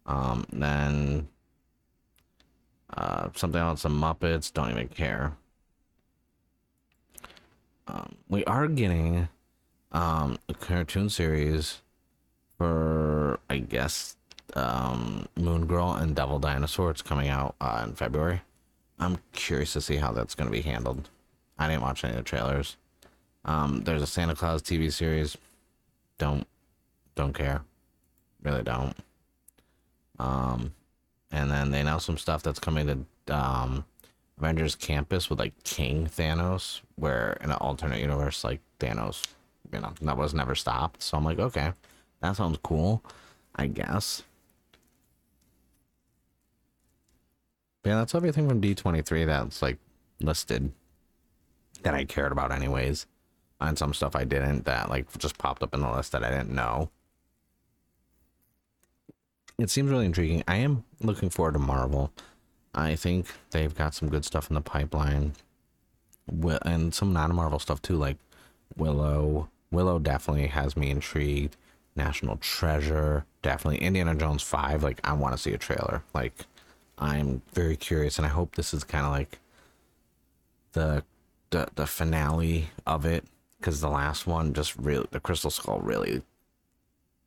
[0.04, 1.28] Um, then
[2.96, 3.82] uh, something else.
[3.82, 4.52] The Muppets.
[4.52, 5.32] Don't even care.
[7.86, 9.28] Um, we are getting
[9.92, 11.80] um, a cartoon series
[12.58, 14.16] for I guess
[14.54, 16.90] um, Moon Girl and Devil Dinosaur.
[16.90, 18.42] It's coming out uh, in February.
[18.98, 21.08] I'm curious to see how that's going to be handled.
[21.58, 22.76] I didn't watch any of the trailers.
[23.44, 25.36] Um, there's a Santa Claus TV series.
[26.18, 26.46] Don't
[27.14, 27.62] don't care.
[28.42, 28.96] Really don't.
[30.18, 30.72] Um,
[31.30, 33.84] and then they announced some stuff that's coming to um,
[34.38, 39.24] Avengers Campus with like King Thanos, where in an alternate universe, like Thanos
[39.72, 41.02] you know, that was never stopped.
[41.02, 41.72] So I'm like, okay,
[42.20, 43.02] that sounds cool,
[43.56, 44.22] I guess.
[47.84, 49.78] Yeah, that's everything from D23 that's like
[50.20, 50.72] listed
[51.82, 53.06] that I cared about, anyways.
[53.60, 56.30] and some stuff I didn't that like just popped up in the list that I
[56.30, 56.90] didn't know.
[59.58, 60.42] It seems really intriguing.
[60.48, 62.12] I am looking forward to Marvel.
[62.74, 65.32] I think they've got some good stuff in the pipeline,
[66.62, 68.16] and some non-Marvel stuff too, like
[68.76, 69.48] Willow.
[69.72, 71.56] Willow definitely has me intrigued.
[71.96, 74.82] National Treasure, definitely Indiana Jones 5.
[74.82, 76.02] Like, I want to see a trailer.
[76.14, 76.46] Like,
[76.98, 79.38] I'm very curious, and I hope this is kind of like
[80.72, 81.04] the,
[81.50, 83.24] the the finale of it,
[83.58, 86.22] because the last one just really, the Crystal Skull really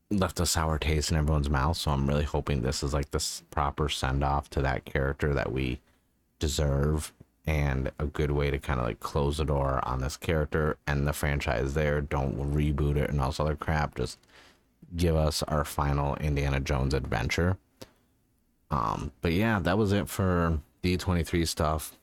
[0.10, 1.78] left a sour taste in everyone's mouth.
[1.78, 5.52] So I'm really hoping this is like this proper send off to that character that
[5.52, 5.80] we
[6.40, 7.14] deserve
[7.48, 11.08] and a good way to kind of like close the door on this character and
[11.08, 12.02] the franchise there.
[12.02, 13.96] Don't reboot it and all this other crap.
[13.96, 14.18] Just
[14.96, 17.58] give us our final Indiana Jones adventure.
[18.72, 21.98] Um, but yeah, that was it for D23 stuff.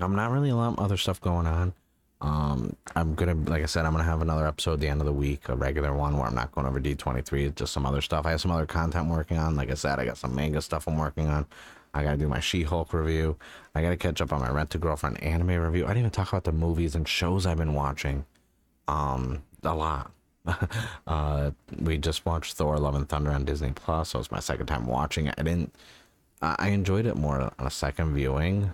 [0.00, 1.72] I'm not really a lot of other stuff going on.
[2.20, 5.06] Um, I'm gonna, like I said, I'm gonna have another episode at the end of
[5.06, 8.24] the week, a regular one where I'm not going over D23, just some other stuff.
[8.24, 9.56] I have some other content working on.
[9.56, 11.46] Like I said, I got some manga stuff I'm working on.
[11.94, 13.36] I gotta do my She-Hulk review.
[13.74, 15.84] I gotta catch up on my Rent a Girlfriend anime review.
[15.84, 18.26] I didn't even talk about the movies and shows I've been watching.
[18.88, 20.10] Um, a lot.
[21.06, 24.10] uh, we just watched Thor: Love and Thunder on Disney Plus.
[24.10, 25.34] So it was my second time watching it.
[25.38, 25.74] I didn't.
[26.42, 28.70] I enjoyed it more on a second viewing,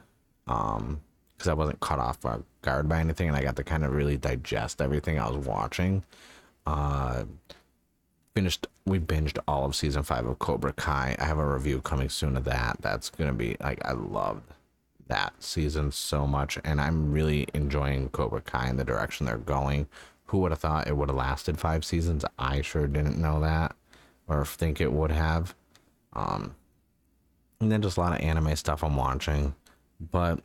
[0.49, 1.01] um,
[1.37, 2.19] because I wasn't caught off
[2.63, 6.03] guard by anything, and I got to kind of really digest everything I was watching.
[6.67, 7.25] Uh,
[8.35, 8.67] finished.
[8.87, 11.17] We binged all of season five of Cobra Kai.
[11.19, 12.79] I have a review coming soon of that.
[12.81, 14.43] That's gonna be like I loved
[15.09, 19.89] that season so much, and I'm really enjoying Cobra Kai and the direction they're going
[20.31, 22.25] who would have thought it would have lasted five seasons?
[22.39, 23.75] I sure didn't know that
[24.29, 25.57] or think it would have.
[26.13, 26.55] Um,
[27.61, 29.57] and then just a lot of anime stuff I'm watching.
[29.99, 30.39] But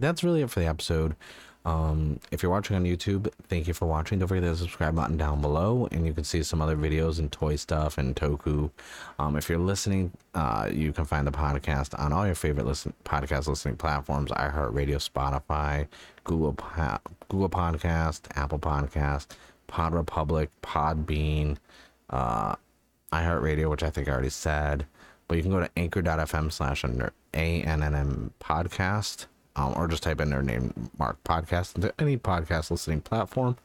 [0.00, 1.14] that's really it for the episode.
[1.64, 4.18] Um, if you're watching on YouTube, thank you for watching.
[4.18, 7.30] Don't forget the subscribe button down below, and you can see some other videos and
[7.30, 8.70] toy stuff and Toku.
[9.18, 12.94] Um, if you're listening, uh, you can find the podcast on all your favorite listen
[13.04, 15.86] podcast listening platforms: iHeartRadio, Spotify,
[16.24, 16.52] Google
[17.28, 19.26] Google Podcast, Apple Podcast,
[19.66, 21.58] Pod Republic, Podbean,
[22.08, 22.54] uh,
[23.12, 24.86] iHeartRadio, which I think I already said.
[25.28, 29.26] But you can go to anchor.fm slash ANNM podcast
[29.56, 33.56] um, or just type in their name, Mark Podcast, into any podcast listening platform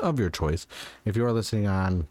[0.00, 0.66] of your choice.
[1.04, 2.06] If you are listening on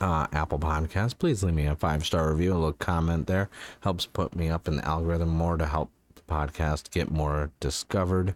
[0.00, 3.48] uh, Apple Podcast, please leave me a five star review, a little comment there.
[3.80, 8.34] Helps put me up in the algorithm more to help the podcast get more discovered.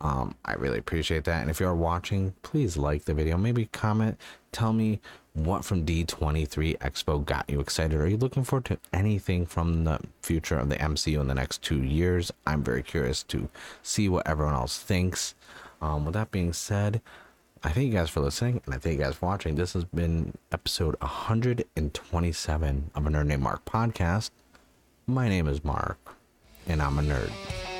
[0.00, 1.42] Um, I really appreciate that.
[1.42, 3.36] And if you're watching, please like the video.
[3.36, 4.18] Maybe comment.
[4.50, 5.00] Tell me
[5.34, 7.98] what from D23 Expo got you excited?
[7.98, 11.62] Are you looking forward to anything from the future of the MCU in the next
[11.62, 12.30] two years?
[12.46, 13.48] I'm very curious to
[13.82, 15.34] see what everyone else thinks.
[15.80, 17.00] Um, with that being said,
[17.64, 19.54] I thank you guys for listening and I thank you guys for watching.
[19.54, 24.30] This has been episode 127 of a Nerd Named Mark podcast.
[25.06, 25.98] My name is Mark
[26.66, 27.71] and I'm a nerd.